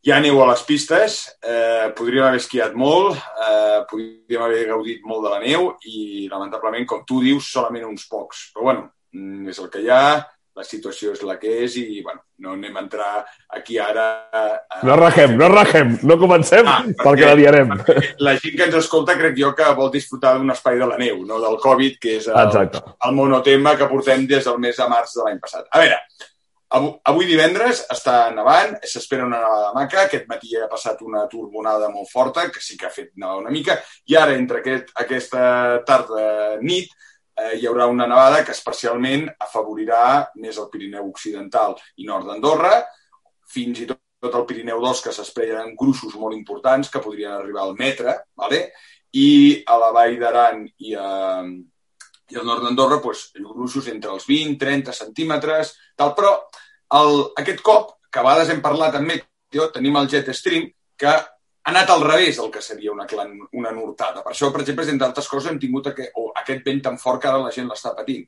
[0.00, 5.02] hi ha neu a les pistes, eh, podríem haver esquiat molt, eh, podríem haver gaudit
[5.04, 8.46] molt de la neu i, lamentablement, com tu dius, solament uns pocs.
[8.54, 10.24] Però, bueno, mm, és el que hi ha,
[10.60, 13.10] la situació és la que és i, bueno, no anem a entrar
[13.56, 14.06] aquí ara...
[14.28, 14.80] A...
[14.86, 17.72] No rajem, no rajem, no comencem Ah, perquè la liarem.
[18.20, 21.22] La gent que ens escolta crec jo que vol disfrutar d'un espai de la neu,
[21.28, 22.84] no del Covid, que és el, Exacte.
[23.08, 25.66] el monotema que portem des del mes de març de l'any passat.
[25.72, 25.98] A veure,
[26.76, 31.88] avui, avui divendres està nevant, s'espera una nevada maca, aquest matí ha passat una turbonada
[31.92, 33.80] molt forta, que sí que ha fet nevar una mica,
[34.12, 35.44] i ara, entre aquest, aquesta
[35.88, 36.92] tarda nit,
[37.40, 40.04] eh, hi haurà una nevada que especialment afavorirà
[40.42, 42.76] més el Pirineu Occidental i nord d'Andorra,
[43.50, 47.64] fins i tot tot el Pirineu d'Os, que s'esperen gruixos molt importants que podrien arribar
[47.64, 48.66] al metre, vale?
[49.16, 51.40] i a la Vall d'Aran i, a,
[52.30, 56.12] i al nord d'Andorra doncs, gruixos entre els 20-30 centímetres, tal.
[56.14, 56.36] però
[57.00, 60.68] el, aquest cop, que a vegades hem parlat amb Meteo, tenim el jet stream,
[61.00, 61.16] que
[61.62, 64.22] ha anat al revés el que seria una, clan, una nortada.
[64.24, 67.20] Per això, per exemple, entre altres coses, hem tingut aquest, oh, aquest vent tan fort
[67.22, 68.24] que ara la gent l'està patint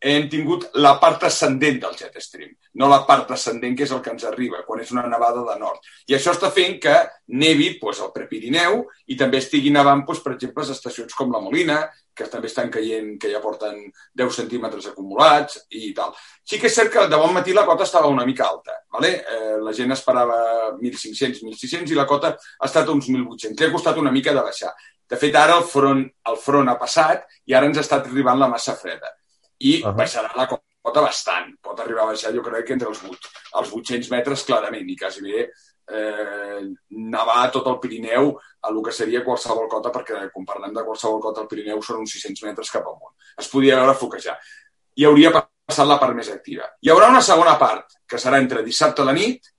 [0.00, 4.00] hem tingut la part ascendent del jet stream, no la part descendent, que és el
[4.02, 5.82] que ens arriba, quan és una nevada de nord.
[6.06, 6.94] I això està fent que
[7.34, 11.42] nevi doncs, el Prepirineu i també estigui nevant, doncs, per exemple, les estacions com la
[11.42, 11.80] Molina,
[12.14, 13.80] que també estan caient, que ja porten
[14.18, 16.14] 10 centímetres acumulats i tal.
[16.46, 18.78] Sí que és cert que de bon matí la cota estava una mica alta.
[18.94, 19.12] Vale?
[19.22, 20.38] Eh, la gent esperava
[20.78, 23.58] 1.500, 1.600 i la cota ha estat uns 1.800.
[23.58, 24.74] Li ha costat una mica de baixar.
[25.08, 28.42] De fet, ara el front, el front ha passat i ara ens ha estat arribant
[28.42, 29.14] la massa freda
[29.58, 29.96] i uh -huh.
[29.96, 31.54] baixarà la cota bastant.
[31.60, 34.96] Pot arribar a baixar, jo crec que entre els, 8, els 800 metres clarament i
[34.96, 35.50] quasi bé
[35.90, 40.84] eh, nevar tot el Pirineu a el que seria qualsevol cota, perquè quan parlem de
[40.84, 43.14] qualsevol cota al Pirineu són uns 600 metres cap amunt.
[43.38, 44.36] Es podia veure foquejar.
[44.96, 46.68] I hauria passat la part més activa.
[46.80, 49.52] Hi haurà una segona part, que serà entre dissabte a la nit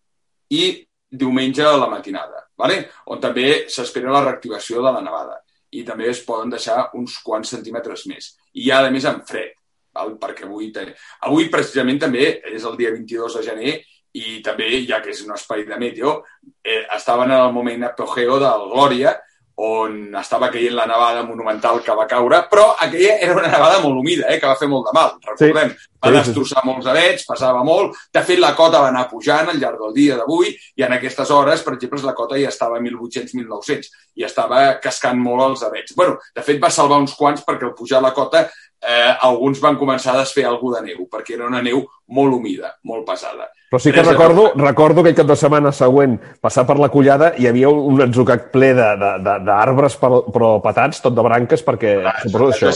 [0.50, 2.84] i diumenge a la matinada, vale?
[3.10, 5.40] on també s'espera la reactivació de la nevada.
[5.72, 8.36] I també es poden deixar uns quants centímetres més.
[8.54, 9.59] I ja, a més, amb fred
[10.00, 10.18] val?
[10.20, 10.92] perquè avui, ten...
[11.28, 13.78] avui precisament també és el dia 22 de gener
[14.18, 16.24] i també, ja que és un espai de meteo,
[16.64, 19.14] eh, estaven en el moment apogeo del Glòria,
[19.60, 24.00] on estava caient la nevada monumental que va caure, però aquella era una nevada molt
[24.00, 25.74] humida, eh, que va fer molt de mal, recordem.
[25.74, 25.90] Sí.
[26.00, 27.98] Va destrossar molts avets, passava molt.
[28.16, 31.34] De fet, la cota va anar pujant al llarg del dia d'avui i en aquestes
[31.36, 35.92] hores, per exemple, la cota ja estava a 1.800-1.900 i estava cascant molt els avets.
[35.96, 38.48] bueno, de fet, va salvar uns quants perquè al pujar la cota
[38.82, 42.76] eh, alguns van començar a desfer alguna de neu, perquè era una neu molt humida,
[42.84, 43.50] molt pesada.
[43.70, 47.44] Però sí que recordo, recordo aquell cap de setmana següent passar per la collada i
[47.44, 52.72] hi havia un atzucac ple d'arbres però patats, tot de branques, perquè Clar, suposo això.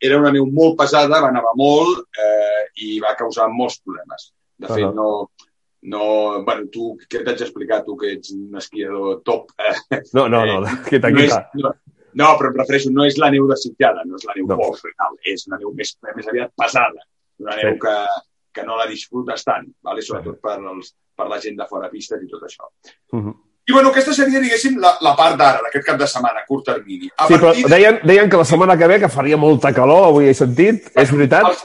[0.00, 4.32] Era una neu molt pesada, va nevar molt eh, i va causar molts problemes.
[4.58, 4.94] De fet, Uh -huh.
[4.94, 5.30] no,
[5.82, 6.44] no...
[6.44, 9.50] Bueno, tu, què t'haig d'explicar, tu que ets un esquiador top?
[9.58, 11.50] Eh, No, no, no, quita, no, és, quita.
[11.54, 11.74] no,
[12.16, 14.56] no, però em refereixo, no és la neu desitjada, no és la neu No.
[14.56, 14.62] no.
[14.62, 17.02] poc real, és una neu més, més aviat pesada,
[17.44, 17.80] una neu Sí.
[17.84, 17.96] que,
[18.54, 20.02] que no la disfrutes tant, vale?
[20.02, 22.70] sobretot per, els, per la gent de fora pistes i tot això.
[23.12, 23.34] Uh -huh.
[23.68, 26.64] I bueno, aquesta seria, diguéssim, la, la part d'ara, d'aquest cap de setmana, a curt
[26.66, 27.08] termini.
[27.16, 29.72] A Sí, però partir de- deien, deien que la setmana que ve que faria molta
[29.74, 30.86] calor, avui he sentit.
[30.94, 31.44] És veritat?
[31.48, 31.64] Els-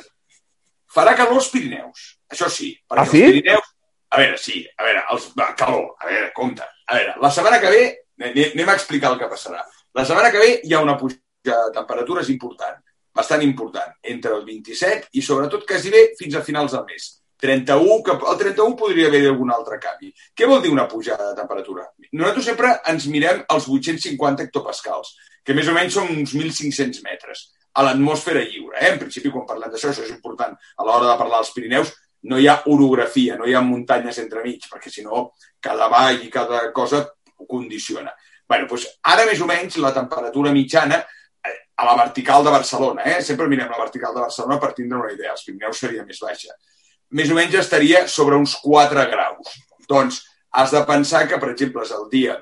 [0.93, 2.73] Farà calor als Pirineus, això sí.
[2.89, 3.21] Perquè Ah, sí?
[3.23, 3.63] Els Pirineus...
[4.09, 5.31] A veure, sí, a veure, els...
[5.39, 6.63] va, calor, a veure, compte.
[6.87, 9.63] A veure, la setmana que ve, anem a explicar el que passarà.
[9.93, 12.77] La setmana que ve hi ha una pujada de temperatures important,
[13.13, 17.09] bastant important, entre el 27 i sobretot quasi bé fins a finals del mes.
[17.41, 20.11] 31, que el 31 podria haver algun altre canvi.
[20.37, 21.87] Què vol dir una pujada de temperatura?
[22.13, 27.49] Nosaltres sempre ens mirem els 850 hectopascals, que més o menys són uns 1.500 metres.
[27.73, 28.75] a l'atmosfera lliure.
[28.81, 28.89] Eh?
[28.91, 31.93] En principi, quan parlem d'això, això és important a l'hora de parlar dels Pirineus,
[32.27, 35.29] no hi ha orografia, no hi ha muntanyes entremig, perquè si no,
[35.63, 37.05] cada vall i cada cosa
[37.47, 38.11] condiciona.
[38.51, 43.05] Bueno, doncs ara més o menys la temperatura mitjana eh, a la vertical de Barcelona,
[43.07, 43.21] eh?
[43.23, 46.57] sempre mirem la vertical de Barcelona per tindre una idea, els Pirineus seria més baixa,
[47.15, 49.55] més o menys estaria sobre uns 4 graus.
[49.87, 50.21] Doncs
[50.59, 52.37] has de pensar que, per exemple, el dia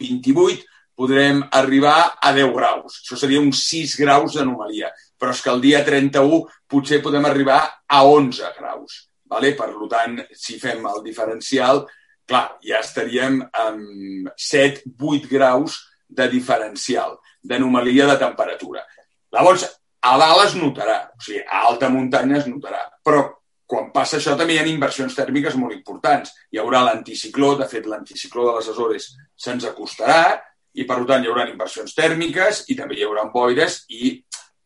[0.00, 0.64] 28
[0.96, 3.00] podrem arribar a 10 graus.
[3.02, 4.92] Això seria uns 6 graus d'anomalia.
[5.20, 9.02] Però és que el dia 31 potser podem arribar a 11 graus.
[9.30, 9.52] Vale?
[9.58, 11.84] Per tant, si fem el diferencial,
[12.28, 18.84] clar, ja estaríem amb 7-8 graus de diferencial, d'anomalia de temperatura.
[19.34, 19.66] Llavors,
[20.04, 23.24] a dalt es notarà, o sigui, a alta muntanya es notarà, però
[23.66, 26.34] quan passa això també hi ha inversions tèrmiques molt importants.
[26.52, 29.08] Hi haurà l'anticicló, de fet l'anticicló de les Azores
[29.46, 30.36] se'ns acostarà
[30.74, 34.18] i per tant hi haurà inversions tèrmiques i també hi haurà boires i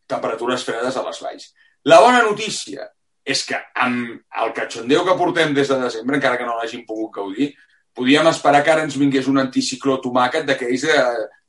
[0.09, 1.49] temperatures fredes a les valls.
[1.87, 2.89] La bona notícia
[3.25, 7.11] és que amb el catxondeu que portem des de desembre, encara que no l'hagin pogut
[7.19, 7.51] gaudir,
[7.95, 10.97] podíem esperar que ara ens vingués un anticicló tomàquet d'aquells de,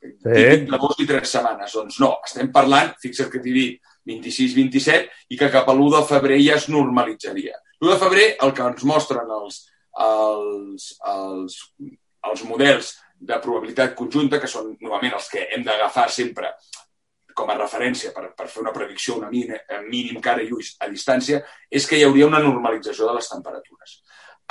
[0.01, 0.45] sí.
[0.67, 1.73] de dos i tres setmanes.
[1.77, 6.01] Doncs no, estem parlant, fixa't que t'he dit, 26-27, i que cap a l'1 de
[6.09, 7.55] febrer ja es normalitzaria.
[7.81, 9.61] L'1 de febrer el que ens mostren els,
[10.07, 11.57] els, els,
[12.31, 16.49] els models de probabilitat conjunta, que són normalment els que hem d'agafar sempre
[17.41, 19.57] com a referència per, per fer una predicció una mínim,
[19.89, 23.99] mínim cara i ulls a distància, és que hi hauria una normalització de les temperatures.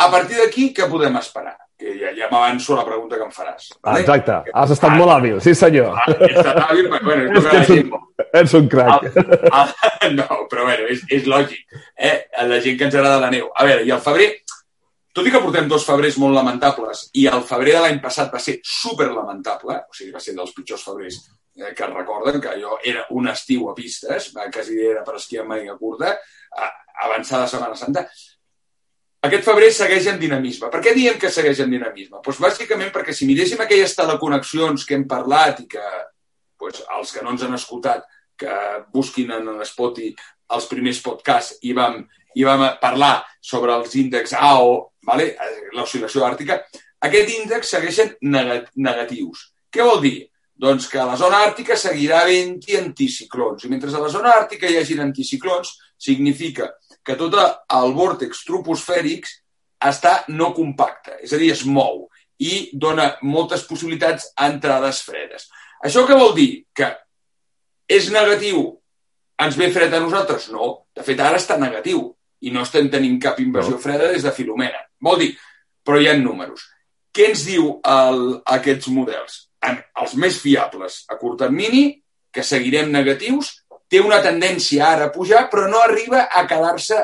[0.01, 1.57] A partir d'aquí, què podem esperar?
[1.81, 3.69] Que ja, ja m'avanço a la pregunta que em faràs.
[3.85, 4.03] Vale?
[4.05, 4.37] Exacte.
[4.57, 5.97] Has estat ah, molt hàbil, sí senyor.
[5.97, 9.09] Ah, he estat hàbil, però bueno, és, que ets, un, ets un crac.
[9.11, 9.75] El,
[10.09, 11.81] el, no, però bueno, és, és lògic.
[11.97, 12.15] Eh?
[12.49, 13.51] La gent que ens agrada la neu.
[13.53, 14.31] A veure, i el febrer,
[15.17, 18.41] tot i que portem dos febrers molt lamentables, i el febrer de l'any passat va
[18.41, 21.21] ser super lamentable, o sigui, va ser dels pitjors febrers
[21.77, 26.17] que recorden que allò era un estiu a pistes, quasi era per esquiar màniga curta,
[27.05, 28.07] avançada Setmana Santa,
[29.29, 30.71] aquest febrer segueix en dinamisme.
[30.73, 32.23] Per què diem que segueix en dinamisme?
[32.25, 35.85] Doncs bàsicament perquè si miréssim aquelles teleconnexions que hem parlat i que
[36.61, 38.07] doncs, els que no ens han escoltat
[38.41, 38.55] que
[38.95, 40.15] busquin en Spotify
[40.57, 42.01] els primers podcasts i vam,
[42.35, 44.73] i vam parlar sobre els índexs AO,
[45.07, 45.35] vale?
[45.77, 46.59] l'oscil·lació àrtica,
[47.07, 49.47] aquest índex segueixen negatius.
[49.71, 50.17] Què vol dir?
[50.61, 53.65] Doncs que a la zona àrtica seguirà havent-hi anticiclons.
[53.65, 56.69] I mentre a la zona àrtica hi hagi anticiclons, significa
[57.05, 59.29] que tot el vòrtex troposfèric
[59.89, 62.07] està no compacte, és a dir, es mou
[62.41, 65.49] i dona moltes possibilitats a entrades fredes.
[65.85, 66.51] Això què vol dir?
[66.77, 66.93] Que
[67.89, 68.63] és negatiu,
[69.41, 70.51] ens ve fred a nosaltres?
[70.53, 70.73] No.
[70.97, 72.05] De fet, ara està negatiu
[72.45, 73.83] i no estem tenint cap invasió no.
[73.83, 74.85] freda des de Filomena.
[75.01, 75.31] Vol dir,
[75.85, 76.69] però hi ha números.
[77.13, 78.21] Què ens diu el,
[78.61, 79.47] aquests models?
[79.69, 81.91] Els més fiables a curt termini,
[82.33, 83.53] que seguirem negatius,
[83.91, 87.01] té una tendència ara a pujar, però no arriba a quedar-se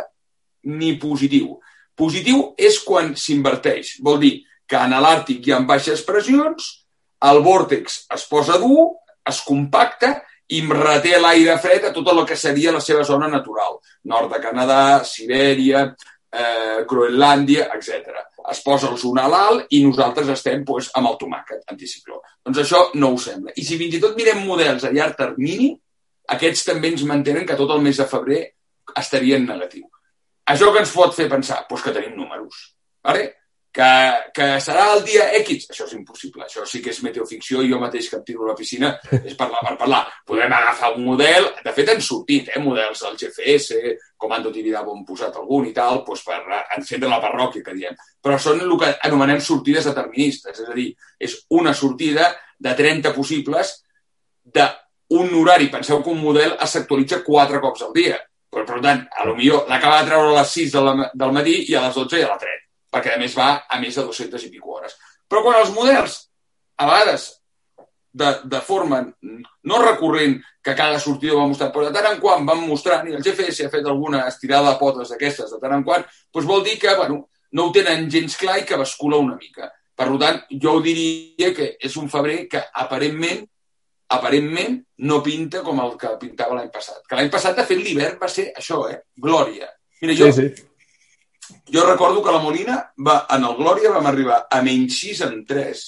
[0.71, 1.57] ni positiu.
[1.97, 3.97] Positiu és quan s'inverteix.
[4.05, 4.35] Vol dir
[4.69, 6.69] que en l'Àrtic hi ha baixes pressions,
[7.27, 8.93] el vòrtex es posa dur,
[9.27, 10.13] es compacta
[10.53, 13.81] i reté l'aire fred a tot el que seria la seva zona natural.
[14.05, 15.89] Nord de Canadà, Sibèria,
[16.33, 18.23] eh, Groenlàndia, etc.
[18.51, 22.21] Es posa el a l'alt i nosaltres estem doncs, amb el tomàquet anticicló.
[22.45, 23.53] Doncs això no ho sembla.
[23.57, 25.73] I si fins i tot mirem models a llarg termini,
[26.29, 28.43] aquests també ens mantenen que tot el mes de febrer
[28.97, 29.87] estaria en negatiu.
[30.47, 31.65] Això que ens pot fer pensar?
[31.69, 32.73] Doncs que tenim números.
[33.07, 33.27] Vale?
[33.77, 33.89] Que,
[34.33, 35.67] que serà el dia X?
[35.69, 36.47] Això és impossible.
[36.47, 39.35] Això sí que és meteoficció i jo mateix que em tiro a la piscina és
[39.37, 40.01] parlar per parlar.
[40.25, 43.77] Podem agafar un model, de fet han sortit eh, models del GFS,
[44.17, 46.41] Comando Tibidabo han posat algun i tal, doncs per
[46.79, 48.01] encendre la parròquia, que diem.
[48.25, 50.89] Però són el que anomenem sortides deterministes, és a dir,
[51.21, 53.77] és una sortida de 30 possibles
[54.57, 54.65] de
[55.17, 58.17] un horari, penseu que un model s'actualitza quatre cops al dia.
[58.49, 61.85] Per, per tant, a lo l'acaba de treure a les 6 del, matí i a
[61.85, 62.66] les 12 ja la tret,
[62.97, 64.97] perquè a més va a més de 200 i pico hores.
[65.29, 66.17] Però quan els models,
[66.81, 67.29] a vegades,
[68.17, 69.03] de, de forma
[69.69, 73.17] no recurrent, que cada sortida va mostrar, però de tant en quant van mostrant, i
[73.19, 76.65] el GFS ha fet alguna estirada de potes d'aquestes de tant en quant, doncs vol
[76.65, 79.69] dir que bueno, no ho tenen gens clar i que bascula una mica.
[79.97, 83.45] Per tant, jo diria que és un febrer que aparentment
[84.17, 84.77] aparentment
[85.09, 87.03] no pinta com el que pintava l'any passat.
[87.09, 89.01] Que l'any passat, de fet, l'hivern va ser això, eh?
[89.23, 89.67] Glòria.
[90.03, 90.66] Mira, jo, sí, sí.
[91.73, 95.45] Jo recordo que la Molina, va, en el Glòria vam arribar a menys 6 en
[95.47, 95.85] 3.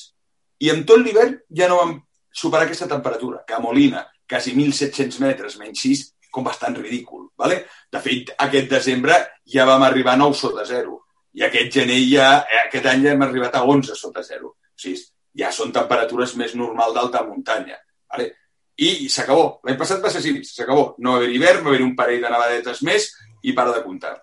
[0.66, 1.96] I en tot l'hivern ja no vam
[2.30, 7.28] superar aquesta temperatura, que a Molina, quasi 1.700 metres, menys 6, com bastant ridícul.
[7.38, 7.62] Vale?
[7.90, 9.16] De fet, aquest desembre
[9.48, 10.98] ja vam arribar a 9 sota 0.
[11.38, 14.52] I aquest gener ja, eh, aquest any ja hem arribat a 11 sota 0.
[14.52, 15.00] O sigui,
[15.38, 17.78] ja són temperatures més normal d'alta muntanya.
[18.12, 18.30] Vale?
[18.78, 19.58] I s'acabó.
[19.66, 20.92] L'any passat va ser així, s'acabó.
[20.98, 23.10] No va haver hivern, va haver un parell de nevadetes més
[23.42, 24.14] i para de comptar.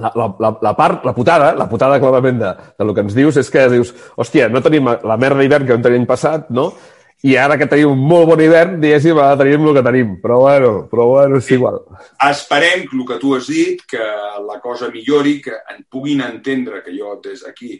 [0.00, 3.12] La, la, la, la part, la putada, la putada clarament de, de lo que ens
[3.12, 6.70] dius és que dius, hòstia, no tenim la merda d'hivern que tenir l'any passat, no?
[7.22, 10.14] I ara que tenim un molt bon hivern, diguéssim, ara tenim el que tenim.
[10.24, 11.78] Però bueno, però bueno, és igual.
[12.26, 14.08] Esperem que el que tu has dit, que
[14.48, 17.76] la cosa millori, que en puguin entendre que jo des d'aquí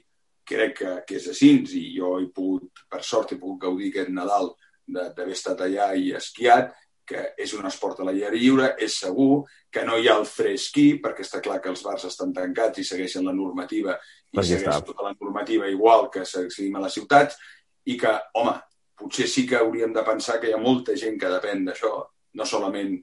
[0.47, 4.13] crec que, que és així i jo he pogut, per sort, he pogut gaudir aquest
[4.15, 4.53] Nadal
[4.87, 6.71] d'haver estat allà i esquiat,
[7.07, 11.01] que és un esport a l'aire lliure, és segur, que no hi ha el fresquí,
[11.03, 13.97] perquè està clar que els bars estan tancats i segueixen la normativa
[14.33, 14.87] i Aquí segueixen està.
[14.87, 17.37] tota la normativa igual que seguim a les ciutats,
[17.85, 18.55] i que, home,
[18.97, 21.91] potser sí que hauríem de pensar que hi ha molta gent que depèn d'això,
[22.35, 22.95] no solament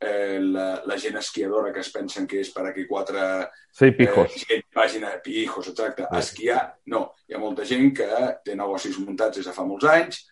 [0.00, 4.30] eh, la, la gent esquiadora que es pensen que és per aquí quatre Sí, pijos.
[4.36, 6.28] eh, gent vagin a pijos, exacte, a Sí.
[6.28, 6.76] esquiar.
[6.86, 8.06] No, hi ha molta gent que
[8.44, 10.22] té negocis muntats des de fa molts anys,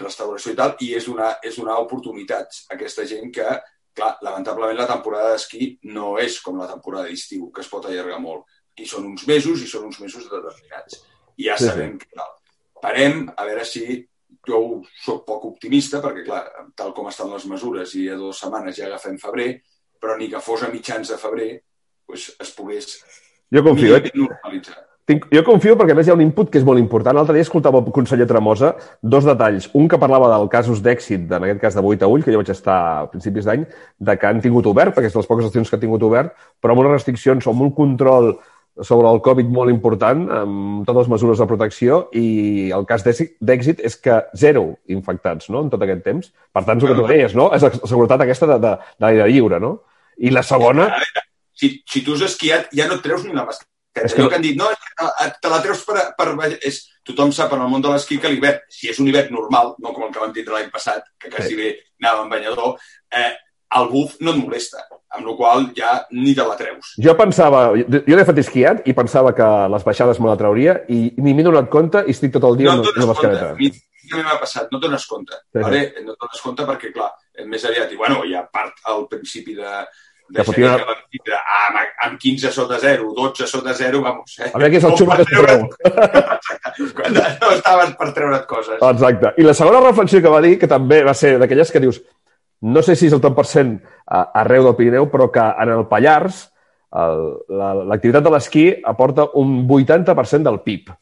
[0.00, 2.64] restauració i tal, i és una, és una oportunitat.
[2.74, 3.48] Aquesta gent que,
[3.96, 8.20] clar, lamentablement la temporada d'esquí no és com la temporada d'estiu, que es pot allargar
[8.20, 8.46] molt.
[8.72, 11.02] Aquí són uns mesos i són uns mesos determinats.
[11.36, 11.70] I ja Sí, sí.
[11.70, 12.32] sabem que tal.
[12.82, 13.84] Parem a veure si
[14.48, 16.44] jo sóc poc optimista, perquè, clar,
[16.76, 19.50] tal com estan les mesures i a dues setmanes ja agafem febrer,
[20.00, 21.50] però ni que fos a mitjans de febrer
[22.06, 22.96] pues, es pogués
[23.52, 24.10] Jo confio, eh?
[24.14, 24.80] normalitzar.
[25.02, 27.16] Tinc, jo confio perquè a més hi ha un input que és molt important.
[27.16, 29.66] L'altre dia escoltava el conseller Tremosa dos detalls.
[29.74, 32.52] Un que parlava del casos d'èxit, en aquest cas de Boita Ull, que jo vaig
[32.54, 33.64] estar a principis d'any,
[33.98, 36.36] de que han tingut obert, perquè és de les poques estacions que han tingut obert,
[36.62, 38.30] però amb unes restriccions o amb un control
[38.80, 43.82] sobre el Covid molt important, amb totes les mesures de protecció, i el cas d'èxit
[43.82, 45.64] és que zero infectats no?
[45.66, 46.30] en tot aquest temps.
[46.54, 47.50] Per tant, és el que tu deies, no?
[47.52, 49.74] És la seguretat aquesta de, de, de l'aire lliure, no?
[50.22, 51.26] I la segona, A
[51.58, 53.71] si, si tu has esquiat, ja no et treus ni la mascareta.
[53.94, 54.28] És És que- que...
[54.28, 56.14] que han dit, no, que te- la treus per...
[56.16, 56.28] per
[56.62, 59.74] és, tothom sap en el món de l'esquí que l'hivern, si és un hivern normal,
[59.82, 61.56] no com el que vam tindre l'any passat, que quasi Sí.
[61.56, 61.70] bé
[62.00, 62.76] anava en banyador,
[63.10, 63.32] eh,
[63.76, 64.84] el buf no et molesta,
[65.16, 66.92] amb la qual ja ni te la treus.
[67.02, 71.12] Jo pensava, jo l'he fet esquiat i pensava que les baixades me la trauria i
[71.18, 73.28] ni m'he donat compte i estic tot el dia No amb et la dones compte.
[73.32, 73.50] mascareta.
[74.12, 75.32] A mi m'ha passat, no et dones compte.
[75.52, 75.58] Sí.
[75.58, 75.82] Vale?
[76.04, 77.10] No dones compte perquè, clar,
[77.46, 79.72] més aviat, i bueno, ha part al principi de,
[80.32, 84.38] de Que que vam tindre amb, amb 15 sota 0, 12 sota 0, vamos.
[84.40, 84.48] Eh?
[84.52, 85.66] A veure qui és el xulo que se'n treu.
[86.96, 88.78] Quan no estaves per treure't coses.
[88.80, 89.34] Exacte.
[89.38, 92.00] I la segona reflexió que va dir, que també va ser d'aquelles que dius,
[92.62, 93.76] no sé si és el tant per cent
[94.08, 96.48] arreu del Pirineu, però que en el Pallars
[96.92, 100.92] el- la- l'activitat de l'esquí aporta un 80% del PIB.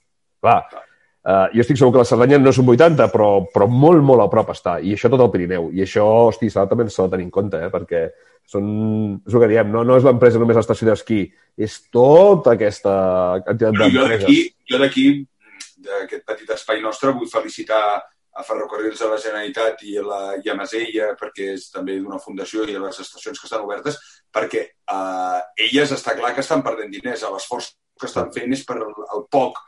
[0.41, 4.03] Clar, eh, jo estic segur que la Cerdanya no és un 80, però, però molt,
[4.03, 4.78] molt a prop està.
[4.83, 5.70] I això tot el Pirineu.
[5.74, 7.68] I això, hosti, s'ha també s'ha de tenir en compte, eh?
[7.70, 8.09] perquè
[8.51, 8.70] són,
[9.26, 11.20] és el que diem, no, no és l'empresa només l'estació d'esquí,
[11.59, 12.94] és tota aquesta
[13.46, 14.55] quantitat d'empreses.
[14.70, 15.05] jo d'aquí,
[15.86, 17.82] d'aquest petit espai nostre, vull felicitar
[18.30, 22.20] a Ferrocarrils de la Generalitat i a, la, i a Masella, perquè és també d'una
[22.22, 23.98] fundació i a les estacions que estan obertes,
[24.32, 27.26] perquè eh, elles està clar que estan perdent diners.
[27.26, 29.59] L'esforç que estan fent és per el, el poc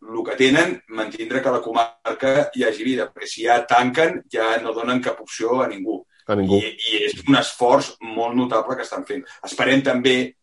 [0.00, 4.54] el que tenen, mantindre que la comarca hi hagi vida, perquè si ja tanquen ja
[4.62, 6.00] no donen cap opció a ningú.
[6.26, 6.56] A ningú.
[6.60, 9.24] I, I és un esforç molt notable que estan fent.
[9.44, 10.36] Esperem també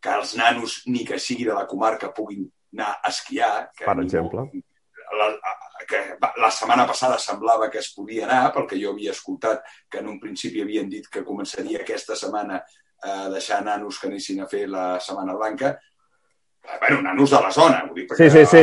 [0.00, 3.70] que els nanos, ni que sigui de la comarca, puguin anar a esquiar.
[3.76, 4.64] Que Per ningú- exemple.
[5.18, 5.26] La,
[5.88, 10.08] que la setmana passada semblava que es podia anar, perquè jo havia escoltat que en
[10.08, 12.60] un principi havien dit que començaria aquesta setmana
[13.02, 15.78] a deixar nanos que anessin a fer la Setmana Blanca.
[15.78, 18.62] Eh, Bueno, nanos de la zona, vull dir, Sí, sí, sí.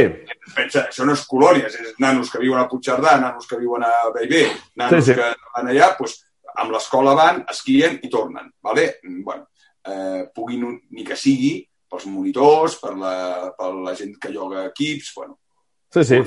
[0.56, 4.10] pensa, això no és colònies, és nanos que viuen a Puigcerdà, nanos que viuen a
[4.14, 5.16] Bellver, nanos Sí, sí.
[5.18, 6.25] que van allà, doncs,
[6.62, 8.52] amb l'escola van, esquien i tornen.
[8.64, 8.96] Vale?
[9.24, 9.48] Bueno,
[9.86, 11.60] eh, puguin, ni que sigui,
[11.92, 13.16] pels monitors, per la,
[13.58, 15.38] per la gent que lloga equips, bueno.
[15.94, 16.22] Sí, sí.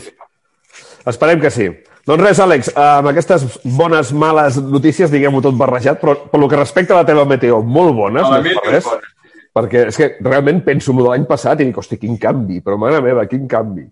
[1.08, 1.68] Esperem que sí.
[2.08, 3.44] Doncs res, Àlex, amb aquestes
[3.76, 7.92] bones, males notícies, diguem-ho tot barrejat, però pel que respecta a la teva meteo, molt
[7.96, 9.10] bones, A la no meteo bona.
[9.58, 13.02] perquè és que realment penso en l'any passat i dic, hosti, quin canvi, però mare
[13.04, 13.84] meva, quin canvi.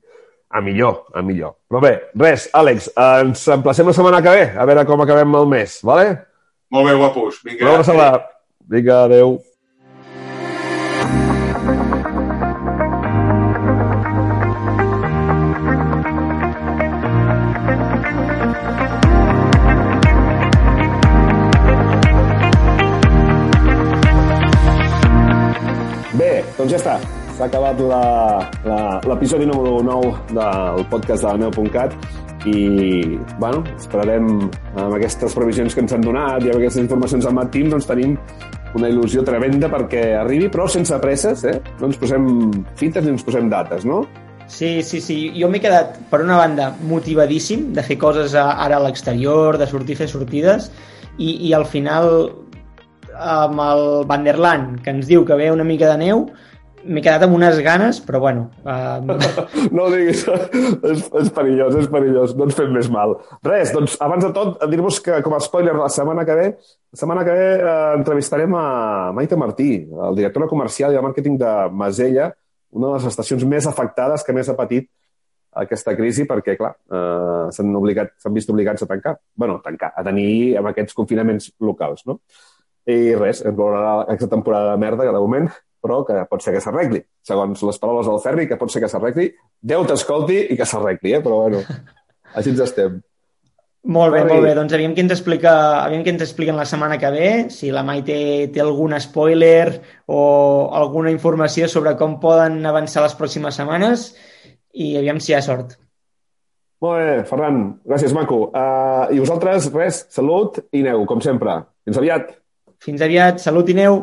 [0.56, 1.52] A millor, a millor.
[1.68, 5.50] Però bé, res, Àlex, ens emplacem la setmana que ve, a veure com acabem el
[5.50, 6.14] mes, vale?
[6.72, 7.42] Molt bé, guapos.
[7.44, 7.66] Vinga.
[7.66, 8.24] Una abraçada.
[8.64, 9.36] Vinga, adeu.
[26.16, 26.98] Bé, doncs ja està.
[27.36, 27.76] S'ha acabat
[29.04, 31.92] l'episodi número 9 del podcast de la neu.cat
[32.48, 32.62] i,
[33.36, 37.50] bueno, esperarem amb aquestes previsions que ens han donat i amb aquestes informacions al Mat
[37.52, 38.14] Team, doncs tenim
[38.80, 41.58] una il·lusió tremenda perquè arribi, però sense presses, eh?
[41.76, 42.24] No ens posem
[42.80, 44.06] fites ni ens posem dates, no?
[44.48, 45.18] Sí, sí, sí.
[45.36, 50.00] Jo m'he quedat, per una banda, motivadíssim de fer coses ara a l'exterior, de sortir
[50.00, 50.70] fer sortides,
[51.18, 52.30] i, i al final
[53.12, 56.30] amb el Vanderland, que ens diu que ve una mica de neu,
[56.86, 58.46] m'he quedat amb unes ganes, però bueno...
[58.62, 59.12] Um...
[59.76, 63.16] no ho diguis, és, és perillós, és perillós, no ens fem més mal.
[63.46, 67.00] Res, doncs, abans de tot, dir-vos que, com a spoiler, la setmana que ve, la
[67.00, 68.66] setmana que ve eh, entrevistarem a
[69.16, 69.70] Maite Martí,
[70.08, 72.30] el directora comercial i de màrqueting de Masella,
[72.76, 74.88] una de les estacions més afectades que més ha patit
[75.56, 79.16] aquesta crisi perquè, clar, eh, s'han obligat, s'han vist obligats a tancar.
[79.34, 82.20] bueno, tancar, a tenir amb aquests confinaments locals, no?
[82.86, 85.48] I res, ens veurà aquesta temporada de merda, que de moment,
[85.86, 87.00] però que pot ser que s'arregli.
[87.26, 89.30] Segons les paraules del Ferri, que pot ser que s'arregli.
[89.62, 91.22] Déu t'escolti i que s'arregli, eh?
[91.24, 91.62] Però bueno,
[92.34, 92.98] així ens estem.
[93.86, 94.52] Molt bé, molt bé.
[94.58, 95.52] Doncs aviam què ens explica,
[95.84, 98.16] aviam què ens expliquen la setmana que ve, si la Maite
[98.50, 99.76] té algun spoiler
[100.10, 100.22] o
[100.74, 104.08] alguna informació sobre com poden avançar les pròximes setmanes
[104.74, 105.76] i aviam si hi ha sort.
[106.82, 107.62] Molt bé, Ferran.
[107.86, 108.48] Gràcies, maco.
[108.50, 111.60] Uh, I vosaltres, res, salut i neu, com sempre.
[111.86, 112.34] Fins aviat.
[112.82, 113.40] Fins aviat.
[113.40, 114.02] Salut i neu.